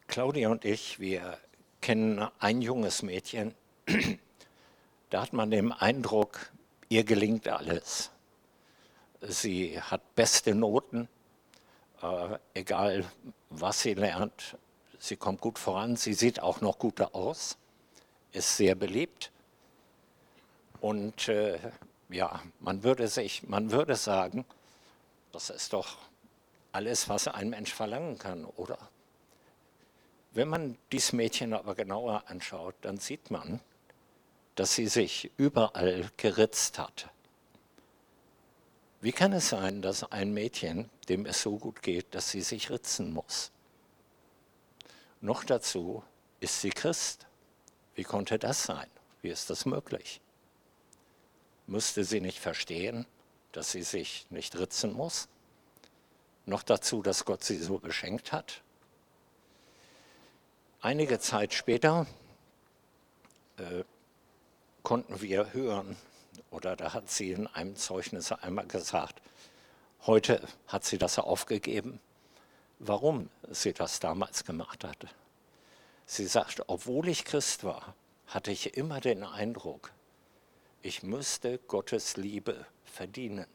Claudia 0.06 0.48
und 0.48 0.64
ich, 0.64 0.98
wir 0.98 1.38
kennen 1.80 2.26
ein 2.38 2.62
junges 2.62 3.02
Mädchen, 3.02 3.54
da 5.10 5.22
hat 5.22 5.32
man 5.32 5.50
den 5.50 5.72
Eindruck, 5.72 6.50
ihr 6.88 7.04
gelingt 7.04 7.48
alles. 7.48 8.10
Sie 9.20 9.80
hat 9.80 10.14
beste 10.14 10.54
Noten, 10.54 11.08
äh, 12.02 12.38
egal 12.54 13.04
was 13.50 13.80
sie 13.80 13.94
lernt. 13.94 14.56
Sie 14.98 15.16
kommt 15.16 15.40
gut 15.40 15.58
voran, 15.58 15.96
sie 15.96 16.14
sieht 16.14 16.40
auch 16.40 16.60
noch 16.60 16.78
gut 16.78 17.00
aus, 17.00 17.58
ist 18.32 18.56
sehr 18.56 18.74
beliebt. 18.74 19.30
Und 20.80 21.28
äh, 21.28 21.58
ja, 22.08 22.42
man 22.60 22.82
würde 22.82 23.08
sich, 23.08 23.42
man 23.44 23.70
würde 23.70 23.96
sagen, 23.96 24.44
das 25.32 25.50
ist 25.50 25.72
doch 25.72 25.96
alles, 26.72 27.08
was 27.08 27.28
ein 27.28 27.50
Mensch 27.50 27.72
verlangen 27.72 28.18
kann, 28.18 28.44
oder? 28.44 28.78
Wenn 30.32 30.48
man 30.48 30.76
dieses 30.92 31.12
Mädchen 31.12 31.54
aber 31.54 31.74
genauer 31.74 32.24
anschaut, 32.26 32.74
dann 32.82 32.98
sieht 32.98 33.30
man, 33.30 33.60
dass 34.56 34.74
sie 34.74 34.88
sich 34.88 35.30
überall 35.36 36.10
geritzt 36.16 36.78
hat. 36.78 37.08
Wie 39.00 39.12
kann 39.12 39.32
es 39.32 39.50
sein, 39.50 39.82
dass 39.82 40.10
ein 40.10 40.32
Mädchen, 40.32 40.90
dem 41.08 41.26
es 41.26 41.42
so 41.42 41.58
gut 41.58 41.82
geht, 41.82 42.14
dass 42.14 42.30
sie 42.30 42.40
sich 42.40 42.70
ritzen 42.70 43.12
muss? 43.12 43.52
Noch 45.20 45.44
dazu 45.44 46.02
ist 46.40 46.60
sie 46.60 46.70
Christ. 46.70 47.26
Wie 47.94 48.02
konnte 48.02 48.38
das 48.38 48.64
sein? 48.64 48.88
Wie 49.22 49.28
ist 49.28 49.50
das 49.50 49.66
möglich? 49.66 50.20
Musste 51.66 52.04
sie 52.04 52.20
nicht 52.20 52.38
verstehen, 52.38 53.06
dass 53.52 53.72
sie 53.72 53.82
sich 53.82 54.26
nicht 54.30 54.58
ritzen 54.58 54.92
muss? 54.92 55.28
Noch 56.46 56.62
dazu, 56.62 57.02
dass 57.02 57.24
Gott 57.24 57.44
sie 57.44 57.58
so 57.58 57.78
beschenkt 57.78 58.32
hat? 58.32 58.62
Einige 60.80 61.18
Zeit 61.18 61.52
später 61.52 62.06
äh, 63.58 63.84
konnten 64.86 65.20
wir 65.20 65.52
hören, 65.52 65.96
oder 66.52 66.76
da 66.76 66.94
hat 66.94 67.10
sie 67.10 67.32
in 67.32 67.48
einem 67.48 67.74
Zeugnis 67.74 68.30
einmal 68.30 68.68
gesagt, 68.68 69.20
heute 70.06 70.46
hat 70.68 70.84
sie 70.84 70.96
das 70.96 71.18
aufgegeben, 71.18 71.98
warum 72.78 73.28
sie 73.50 73.72
das 73.72 73.98
damals 73.98 74.44
gemacht 74.44 74.84
hatte. 74.84 75.08
Sie 76.06 76.26
sagt, 76.26 76.62
obwohl 76.68 77.08
ich 77.08 77.24
Christ 77.24 77.64
war, 77.64 77.96
hatte 78.28 78.52
ich 78.52 78.76
immer 78.76 79.00
den 79.00 79.24
Eindruck, 79.24 79.90
ich 80.82 81.02
müsste 81.02 81.58
Gottes 81.66 82.16
Liebe 82.16 82.64
verdienen. 82.84 83.48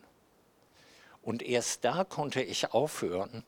Und 1.22 1.44
erst 1.44 1.86
da 1.86 2.04
konnte 2.04 2.42
ich 2.42 2.74
aufhören, 2.74 3.46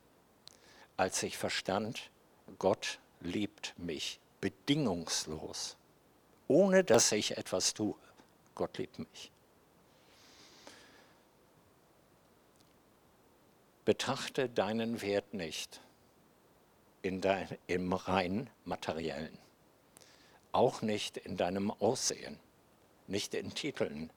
als 0.96 1.22
ich 1.22 1.38
verstand, 1.38 2.12
Gott 2.60 3.00
liebt 3.20 3.74
mich 3.78 4.22
bedingungslos 4.40 5.76
ohne 6.54 6.84
dass 6.84 7.12
ich 7.12 7.36
etwas 7.36 7.74
tue. 7.74 7.96
Gott 8.54 8.78
liebt 8.78 9.00
mich. 9.00 9.32
Betrachte 13.86 14.50
deinen 14.50 15.02
Wert 15.02 15.34
nicht 15.34 15.82
in 17.02 17.22
dein, 17.22 17.48
im 17.66 17.92
rein 17.92 18.52
materiellen, 18.66 19.36
auch 20.52 20.84
nicht 20.84 21.18
in 21.18 21.38
deinem 21.38 21.72
Aussehen, 21.72 22.40
nicht 23.08 23.34
in 23.34 23.56
Titeln, 23.56 24.12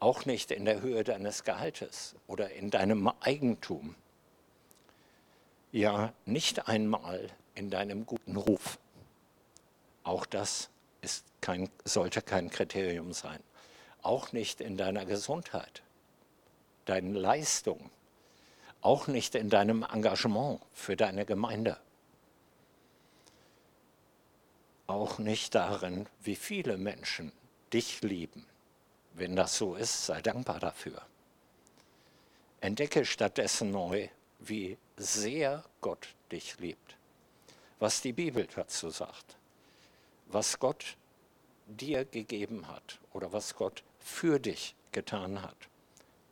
auch 0.00 0.24
nicht 0.26 0.50
in 0.50 0.64
der 0.64 0.80
Höhe 0.80 1.04
deines 1.04 1.44
Gehaltes 1.44 2.16
oder 2.26 2.50
in 2.50 2.70
deinem 2.72 3.06
Eigentum, 3.20 3.94
ja 5.70 6.12
nicht 6.24 6.66
einmal 6.66 7.30
in 7.54 7.70
deinem 7.70 8.06
guten 8.06 8.36
Ruf. 8.36 8.78
Auch 10.02 10.26
das 10.26 10.68
ist 11.06 11.24
kein, 11.40 11.70
sollte 11.84 12.20
kein 12.20 12.50
Kriterium 12.50 13.12
sein. 13.12 13.40
Auch 14.02 14.32
nicht 14.32 14.60
in 14.60 14.76
deiner 14.76 15.04
Gesundheit, 15.04 15.82
deinen 16.84 17.14
Leistungen, 17.14 17.90
auch 18.80 19.06
nicht 19.06 19.36
in 19.36 19.48
deinem 19.48 19.84
Engagement 19.84 20.60
für 20.72 20.96
deine 20.96 21.24
Gemeinde. 21.24 21.78
Auch 24.88 25.18
nicht 25.18 25.54
darin, 25.54 26.08
wie 26.22 26.34
viele 26.34 26.76
Menschen 26.76 27.30
dich 27.72 28.02
lieben. 28.02 28.44
Wenn 29.14 29.36
das 29.36 29.56
so 29.56 29.76
ist, 29.76 30.06
sei 30.06 30.20
dankbar 30.20 30.58
dafür. 30.58 31.02
Entdecke 32.60 33.04
stattdessen 33.04 33.70
neu, 33.70 34.08
wie 34.40 34.76
sehr 34.96 35.64
Gott 35.80 36.08
dich 36.32 36.58
liebt, 36.58 36.96
was 37.78 38.00
die 38.00 38.12
Bibel 38.12 38.48
dazu 38.56 38.90
sagt 38.90 39.36
was 40.26 40.58
Gott 40.58 40.96
dir 41.66 42.04
gegeben 42.04 42.68
hat 42.68 43.00
oder 43.12 43.32
was 43.32 43.54
Gott 43.54 43.82
für 43.98 44.38
dich 44.38 44.74
getan 44.92 45.42
hat, 45.42 45.56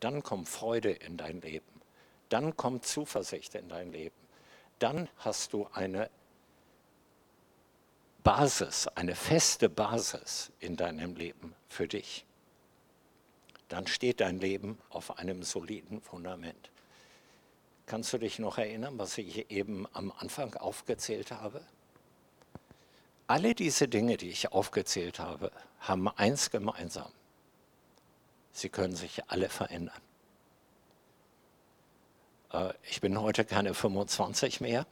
dann 0.00 0.22
kommt 0.22 0.48
Freude 0.48 0.90
in 0.90 1.16
dein 1.16 1.40
Leben. 1.40 1.80
Dann 2.28 2.56
kommt 2.56 2.84
Zuversicht 2.86 3.54
in 3.54 3.68
dein 3.68 3.92
Leben. 3.92 4.14
Dann 4.78 5.08
hast 5.18 5.52
du 5.52 5.68
eine 5.72 6.10
Basis, 8.22 8.88
eine 8.88 9.14
feste 9.14 9.68
Basis 9.68 10.50
in 10.58 10.76
deinem 10.76 11.14
Leben 11.14 11.54
für 11.68 11.86
dich. 11.86 12.24
Dann 13.68 13.86
steht 13.86 14.20
dein 14.20 14.38
Leben 14.38 14.78
auf 14.88 15.18
einem 15.18 15.42
soliden 15.42 16.00
Fundament. 16.00 16.70
Kannst 17.86 18.12
du 18.12 18.18
dich 18.18 18.38
noch 18.38 18.56
erinnern, 18.56 18.98
was 18.98 19.18
ich 19.18 19.50
eben 19.50 19.86
am 19.92 20.10
Anfang 20.12 20.54
aufgezählt 20.54 21.32
habe? 21.32 21.60
Alle 23.26 23.54
diese 23.54 23.88
Dinge, 23.88 24.16
die 24.16 24.28
ich 24.28 24.52
aufgezählt 24.52 25.18
habe, 25.18 25.50
haben 25.80 26.08
eins 26.08 26.50
gemeinsam. 26.50 27.10
Sie 28.52 28.68
können 28.68 28.94
sich 28.94 29.22
alle 29.28 29.48
verändern. 29.48 30.00
Äh, 32.52 32.74
ich 32.84 33.00
bin 33.00 33.20
heute 33.20 33.44
keine 33.44 33.74
25 33.74 34.60
mehr, 34.60 34.86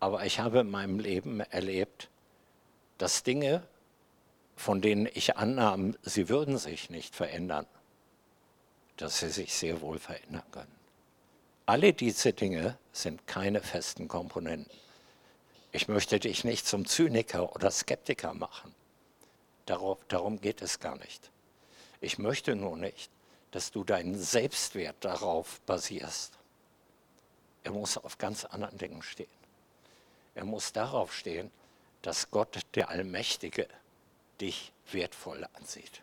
aber 0.00 0.24
ich 0.26 0.40
habe 0.40 0.60
in 0.60 0.70
meinem 0.70 0.98
Leben 0.98 1.40
erlebt, 1.40 2.08
dass 2.98 3.22
Dinge, 3.22 3.62
von 4.56 4.80
denen 4.80 5.08
ich 5.14 5.36
annahm, 5.36 5.96
sie 6.02 6.28
würden 6.28 6.58
sich 6.58 6.90
nicht 6.90 7.14
verändern, 7.14 7.66
dass 8.96 9.20
sie 9.20 9.30
sich 9.30 9.54
sehr 9.54 9.80
wohl 9.80 9.98
verändern 9.98 10.44
können. 10.50 10.74
Alle 11.66 11.92
diese 11.92 12.32
Dinge 12.32 12.76
sind 12.92 13.26
keine 13.26 13.60
festen 13.60 14.08
Komponenten. 14.08 14.81
Ich 15.72 15.88
möchte 15.88 16.20
dich 16.20 16.44
nicht 16.44 16.66
zum 16.66 16.86
Zyniker 16.86 17.54
oder 17.54 17.70
Skeptiker 17.70 18.34
machen. 18.34 18.74
Darauf, 19.66 19.98
darum 20.08 20.40
geht 20.40 20.60
es 20.62 20.80
gar 20.80 20.96
nicht. 20.96 21.30
Ich 22.00 22.18
möchte 22.18 22.54
nur 22.54 22.76
nicht, 22.76 23.10
dass 23.52 23.70
du 23.70 23.82
deinen 23.82 24.18
Selbstwert 24.18 24.96
darauf 25.00 25.60
basierst. 25.62 26.38
Er 27.64 27.72
muss 27.72 27.96
auf 27.96 28.18
ganz 28.18 28.44
anderen 28.44 28.76
Dingen 28.76 29.02
stehen. 29.02 29.26
Er 30.34 30.44
muss 30.44 30.72
darauf 30.72 31.14
stehen, 31.14 31.50
dass 32.02 32.30
Gott, 32.30 32.60
der 32.74 32.88
Allmächtige, 32.88 33.68
dich 34.40 34.72
wertvoll 34.90 35.46
ansieht 35.54 36.02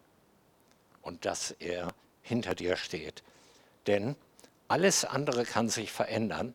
und 1.01 1.26
dass 1.26 1.51
er 1.51 1.93
hinter 2.22 2.55
dir 2.55 2.78
steht, 2.78 3.24
Denn 3.88 4.15
alles 4.67 5.03
andere 5.03 5.45
kann 5.45 5.67
sich 5.67 5.91
verändern. 5.91 6.53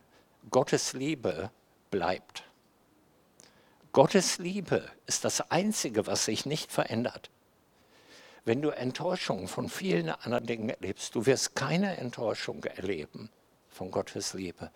Gottes 0.50 0.92
Liebe 0.92 1.50
bleibt. 1.90 2.44
Gottes 3.94 4.38
Liebe 4.38 4.90
ist 5.06 5.24
das 5.24 5.52
Einzige, 5.52 6.08
was 6.08 6.24
sich 6.24 6.46
nicht 6.46 6.72
verändert. 6.72 7.30
Wenn 8.44 8.60
du 8.60 8.70
Enttäuschung 8.70 9.46
von 9.46 9.68
vielen 9.68 10.08
anderen 10.08 10.46
Dingen 10.46 10.68
erlebst, 10.68 11.14
du 11.14 11.26
wirst 11.26 11.54
keine 11.54 11.96
Enttäuschung 11.98 12.64
erleben 12.64 13.30
von 13.70 13.92
Gottes 13.92 14.34
Liebe. 14.34 14.72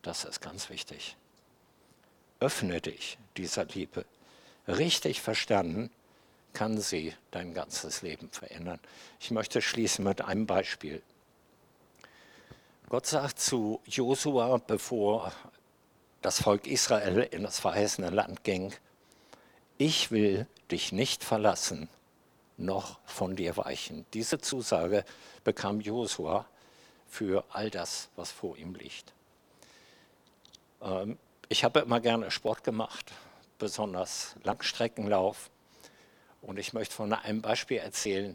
Das 0.00 0.24
ist 0.24 0.40
ganz 0.40 0.70
wichtig. 0.70 1.18
Öffne 2.40 2.80
dich 2.80 3.18
dieser 3.36 3.66
Liebe. 3.66 4.06
Richtig 4.66 5.20
verstanden 5.20 5.90
kann 6.54 6.80
sie 6.80 7.12
dein 7.32 7.52
ganzes 7.52 8.00
Leben 8.00 8.30
verändern. 8.30 8.80
Ich 9.20 9.30
möchte 9.30 9.60
schließen 9.60 10.06
mit 10.06 10.22
einem 10.22 10.46
Beispiel. 10.46 11.02
Gott 12.88 13.04
sagt 13.04 13.40
zu 13.40 13.82
Josua, 13.84 14.56
bevor 14.56 15.32
das 16.26 16.42
Volk 16.42 16.66
Israel 16.66 17.20
in 17.20 17.44
das 17.44 17.60
verheißene 17.60 18.10
Land 18.10 18.42
ging, 18.42 18.74
ich 19.78 20.10
will 20.10 20.48
dich 20.72 20.90
nicht 20.90 21.22
verlassen, 21.22 21.88
noch 22.56 22.98
von 23.04 23.36
dir 23.36 23.56
weichen. 23.56 24.04
Diese 24.12 24.40
Zusage 24.40 25.04
bekam 25.44 25.80
Josua 25.80 26.44
für 27.06 27.44
all 27.50 27.70
das, 27.70 28.08
was 28.16 28.32
vor 28.32 28.56
ihm 28.56 28.74
liegt. 28.74 29.12
Ähm, 30.82 31.16
ich 31.48 31.62
habe 31.62 31.78
immer 31.78 32.00
gerne 32.00 32.32
Sport 32.32 32.64
gemacht, 32.64 33.12
besonders 33.60 34.34
Langstreckenlauf. 34.42 35.48
Und 36.42 36.58
ich 36.58 36.72
möchte 36.72 36.96
von 36.96 37.12
einem 37.12 37.40
Beispiel 37.40 37.78
erzählen 37.78 38.34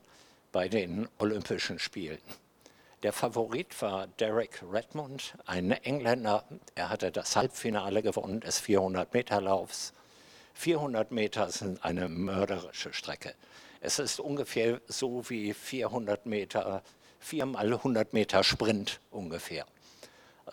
bei 0.54 0.70
den 0.70 1.10
Olympischen 1.20 1.78
Spielen. 1.78 2.22
Der 3.04 3.14
Favorit 3.14 3.82
war 3.82 4.06
Derek 4.20 4.62
Redmond, 4.72 5.34
ein 5.48 5.72
Engländer. 5.72 6.44
Er 6.76 6.90
hatte 6.90 7.12
das 7.12 7.36
Halbfinale 7.36 8.04
gewonnen 8.04 8.42
des 8.42 8.62
400-Meter-Laufs. 8.62 9.94
400 10.54 11.10
Meter 11.10 11.50
sind 11.50 11.84
eine 11.84 12.08
mörderische 12.10 12.94
Strecke. 12.94 13.34
Es 13.80 13.98
ist 13.98 14.20
ungefähr 14.20 14.82
so 14.88 15.28
wie 15.32 15.52
400 15.56 16.28
Meter, 16.28 16.84
4 17.20 17.48
mal 17.48 17.74
100 17.74 18.14
Meter 18.14 18.44
Sprint 18.44 19.00
ungefähr. 19.10 19.66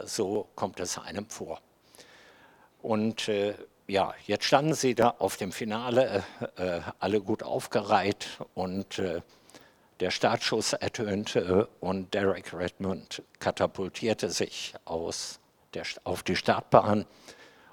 So 0.03 0.49
kommt 0.55 0.80
es 0.80 0.96
einem 0.96 1.28
vor. 1.28 1.61
Und 2.80 3.28
äh, 3.28 3.57
ja, 3.86 4.14
jetzt 4.26 4.44
standen 4.44 4.72
sie 4.72 4.94
da 4.94 5.16
auf 5.18 5.36
dem 5.36 5.53
Finale, 5.53 6.24
äh, 6.57 6.80
alle 6.99 7.20
gut 7.20 7.42
aufgereiht 7.42 8.38
und 8.55 8.99
äh, 8.99 9.20
der 10.01 10.11
Startschuss 10.11 10.74
ertönte 10.74 11.68
und 11.80 12.14
Derek 12.14 12.55
Redmond 12.55 13.22
katapultierte 13.40 14.30
sich 14.30 14.74
aus 14.84 15.40
der, 15.74 15.84
auf 16.05 16.22
die 16.22 16.36
Startbahn 16.36 17.05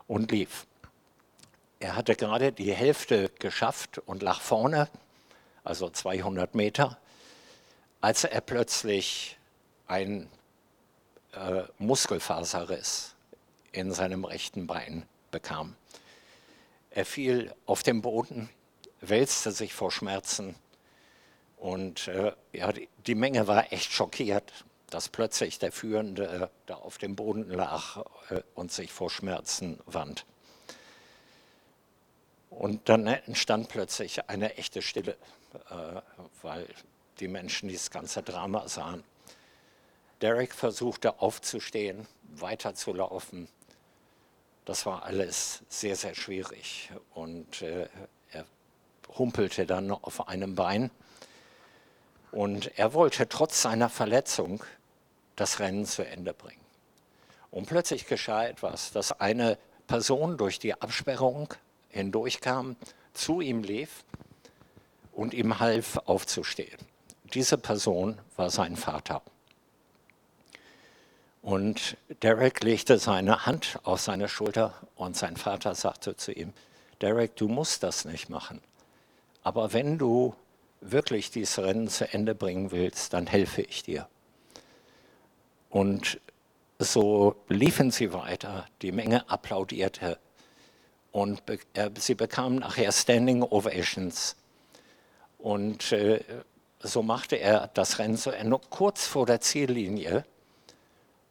und 0.08 0.32
lief. 0.32 0.66
Er 1.80 1.96
hatte 1.96 2.16
gerade 2.16 2.52
die 2.52 2.74
Hälfte 2.74 3.30
geschafft 3.40 4.00
und 4.00 4.24
lag 4.24 4.42
vorne, 4.42 4.90
also 5.64 5.90
200 5.90 6.56
Meter, 6.56 6.98
als 8.02 8.24
er 8.24 8.42
plötzlich 8.42 9.38
ein 9.88 10.30
äh, 11.34 11.64
Muskelfaserriss 11.78 13.16
in 13.72 13.92
seinem 13.92 14.26
rechten 14.26 14.68
Bein 14.68 15.06
bekam. 15.32 15.76
Er 16.90 17.06
fiel 17.06 17.54
auf 17.66 17.84
den 17.84 18.02
Boden, 18.02 18.50
wälzte 19.02 19.52
sich 19.52 19.74
vor 19.74 19.92
Schmerzen 19.92 20.56
und 21.58 22.08
äh, 22.08 22.34
ja, 22.54 22.72
die, 23.08 23.16
Menge 23.16 23.48
war 23.48 23.72
echt 23.72 23.92
schockiert, 23.92 24.52
dass 24.90 25.10
plötzlich 25.10 25.60
der 25.60 25.72
Führende 25.72 26.28
äh, 26.28 26.48
da 26.66 26.76
auf 26.76 26.98
dem 26.98 27.16
Boden 27.16 27.50
lag 27.50 28.04
äh, 28.30 28.42
und 28.54 28.72
sich 28.72 28.92
vor 28.92 29.10
Schmerzen 29.10 29.80
wand. 29.86 30.26
Und 32.50 32.88
dann 32.88 33.08
entstand 33.08 33.70
plötzlich 33.70 34.30
eine 34.30 34.58
echte 34.58 34.82
Stille, 34.82 35.18
äh, 35.70 36.02
weil 36.42 36.68
die 37.20 37.28
Menschen 37.28 37.70
dieses 37.70 37.92
ganze 37.92 38.22
Drama 38.22 38.68
sahen. 38.68 39.04
Derek 40.22 40.54
versuchte 40.54 41.20
aufzustehen, 41.20 42.08
weiterzulaufen. 42.24 43.48
Das 44.66 44.86
war 44.86 45.04
alles 45.04 45.64
sehr, 45.68 45.96
sehr 45.96 46.16
schwierig. 46.16 46.92
Und 47.14 47.62
äh, 47.62 47.88
er 48.32 48.46
humpelte 49.18 49.66
dann 49.66 49.92
auf 49.92 50.28
einem 50.28 50.56
Bein 50.56 50.92
und 52.36 52.78
er 52.78 52.94
wollte 52.94 53.30
trotz 53.30 53.62
seiner 53.62 53.88
Verletzung 53.88 54.62
das 55.38 55.62
Rennen 55.62 55.86
zu 55.86 56.06
Ende 56.06 56.34
bringen. 56.34 56.60
Und 57.50 57.68
plötzlich 57.68 58.08
geschah 58.08 58.46
etwas, 58.46 58.92
dass 58.92 59.22
eine 59.22 59.58
Person 59.88 60.38
durch 60.38 60.60
die 60.60 60.74
Absperrung 60.74 61.54
hindurchkam, 61.88 62.76
zu 63.14 63.40
ihm 63.40 63.64
lief 63.64 64.04
und 65.14 65.34
ihm 65.34 65.60
half 65.60 65.98
aufzustehen. 66.06 66.78
Diese 67.34 67.58
Person 67.58 68.20
war 68.36 68.50
sein 68.50 68.76
Vater. 68.76 69.22
Und 71.42 71.96
Derek 72.22 72.62
legte 72.64 72.98
seine 72.98 73.46
Hand 73.46 73.80
auf 73.84 74.02
seine 74.02 74.28
Schulter 74.28 74.74
und 74.96 75.16
sein 75.16 75.38
Vater 75.38 75.74
sagte 75.74 76.18
zu 76.18 76.34
ihm, 76.34 76.52
Derek, 77.00 77.38
du 77.38 77.48
musst 77.48 77.84
das 77.84 78.04
nicht 78.04 78.30
machen. 78.30 78.60
Aber 79.42 79.72
wenn 79.72 79.98
du 79.98 80.36
wirklich 80.82 81.32
dieses 81.32 81.60
Rennen 81.60 81.88
zu 81.88 82.12
Ende 82.12 82.36
bringen 82.36 82.72
willst, 82.72 83.14
dann 83.14 83.28
helfe 83.28 83.62
ich 83.62 83.84
dir. 83.84 84.08
Und 85.70 86.20
so 86.80 87.36
liefen 87.48 87.92
sie 87.92 88.14
weiter, 88.14 88.68
die 88.82 88.92
Menge 88.92 89.30
applaudierte 89.30 90.20
und 91.12 91.42
sie 91.98 92.16
bekamen 92.16 92.60
nachher 92.60 92.92
Standing 92.92 93.42
Ovations. 93.44 94.36
Und 95.38 95.92
äh, 95.92 96.24
so 96.80 97.02
machte 97.04 97.38
er 97.38 97.70
das 97.74 98.00
Rennen 98.00 98.18
zu 98.18 98.32
Ende. 98.32 98.60
Kurz 98.70 99.08
vor 99.08 99.26
der 99.26 99.40
Ziellinie 99.42 100.26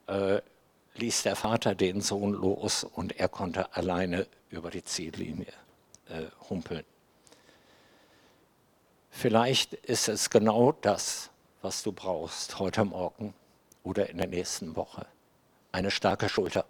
äh, 0.07 0.41
ließ 0.95 1.23
der 1.25 1.37
Vater 1.37 1.75
den 1.75 2.01
Sohn 2.01 2.33
los 2.33 2.85
und 2.85 3.19
er 3.19 3.29
konnte 3.29 3.75
alleine 3.75 4.27
über 4.51 4.71
die 4.71 4.85
Ziellinie 4.85 5.53
äh, 6.09 6.25
humpeln. 6.49 6.85
Vielleicht 9.17 9.75
ist 9.75 10.09
es 10.09 10.29
genau 10.29 10.73
das, 10.73 11.31
was 11.63 11.85
du 11.85 11.93
brauchst 11.93 12.59
heute 12.59 12.85
Morgen 12.85 13.33
oder 13.85 14.11
in 14.11 14.19
der 14.19 14.27
nächsten 14.27 14.75
Woche. 14.75 15.07
Eine 15.71 15.93
starke 15.93 16.29
Schulter. 16.29 16.67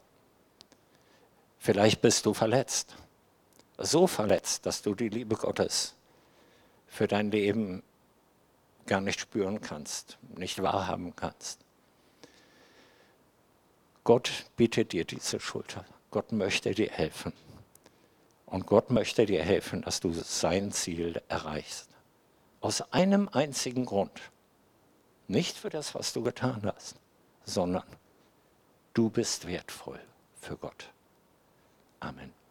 Vielleicht 1.59 2.03
bist 2.03 2.26
du 2.26 2.34
verletzt. 2.34 2.97
So 3.78 4.07
verletzt, 4.07 4.66
dass 4.66 4.82
du 4.82 4.95
die 4.95 5.09
Liebe 5.09 5.36
Gottes 5.36 5.95
für 6.86 7.09
dein 7.09 7.30
Leben 7.30 7.82
gar 8.86 9.01
nicht 9.01 9.20
spüren 9.20 9.62
kannst, 9.62 10.18
nicht 10.36 10.62
wahrhaben 10.62 11.16
kannst. 11.16 11.61
Gott 14.05 14.45
bietet 14.57 14.92
dir 14.92 15.07
diese 15.07 15.40
Schulter. 15.40 15.86
Gott 16.11 16.30
möchte 16.30 16.72
dir 16.74 16.90
helfen. 16.90 17.32
Und 18.45 18.66
Gott 18.66 18.90
möchte 18.90 19.24
dir 19.24 19.42
helfen, 19.42 19.80
dass 19.80 20.01
du 20.01 20.12
sein 20.12 20.72
Ziel 20.72 21.22
erreichst. 21.28 21.93
Aus 22.65 22.81
einem 22.93 23.29
einzigen 23.29 23.85
Grund. 23.85 24.23
Nicht 25.29 25.59
für 25.59 25.69
das, 25.69 25.95
was 25.95 26.15
du 26.15 26.23
getan 26.23 26.62
hast, 26.65 26.97
sondern 27.45 27.85
du 28.95 29.11
bist 29.11 29.47
wertvoll 29.47 30.01
für 30.41 30.57
Gott. 30.57 30.91
Amen. 32.01 32.33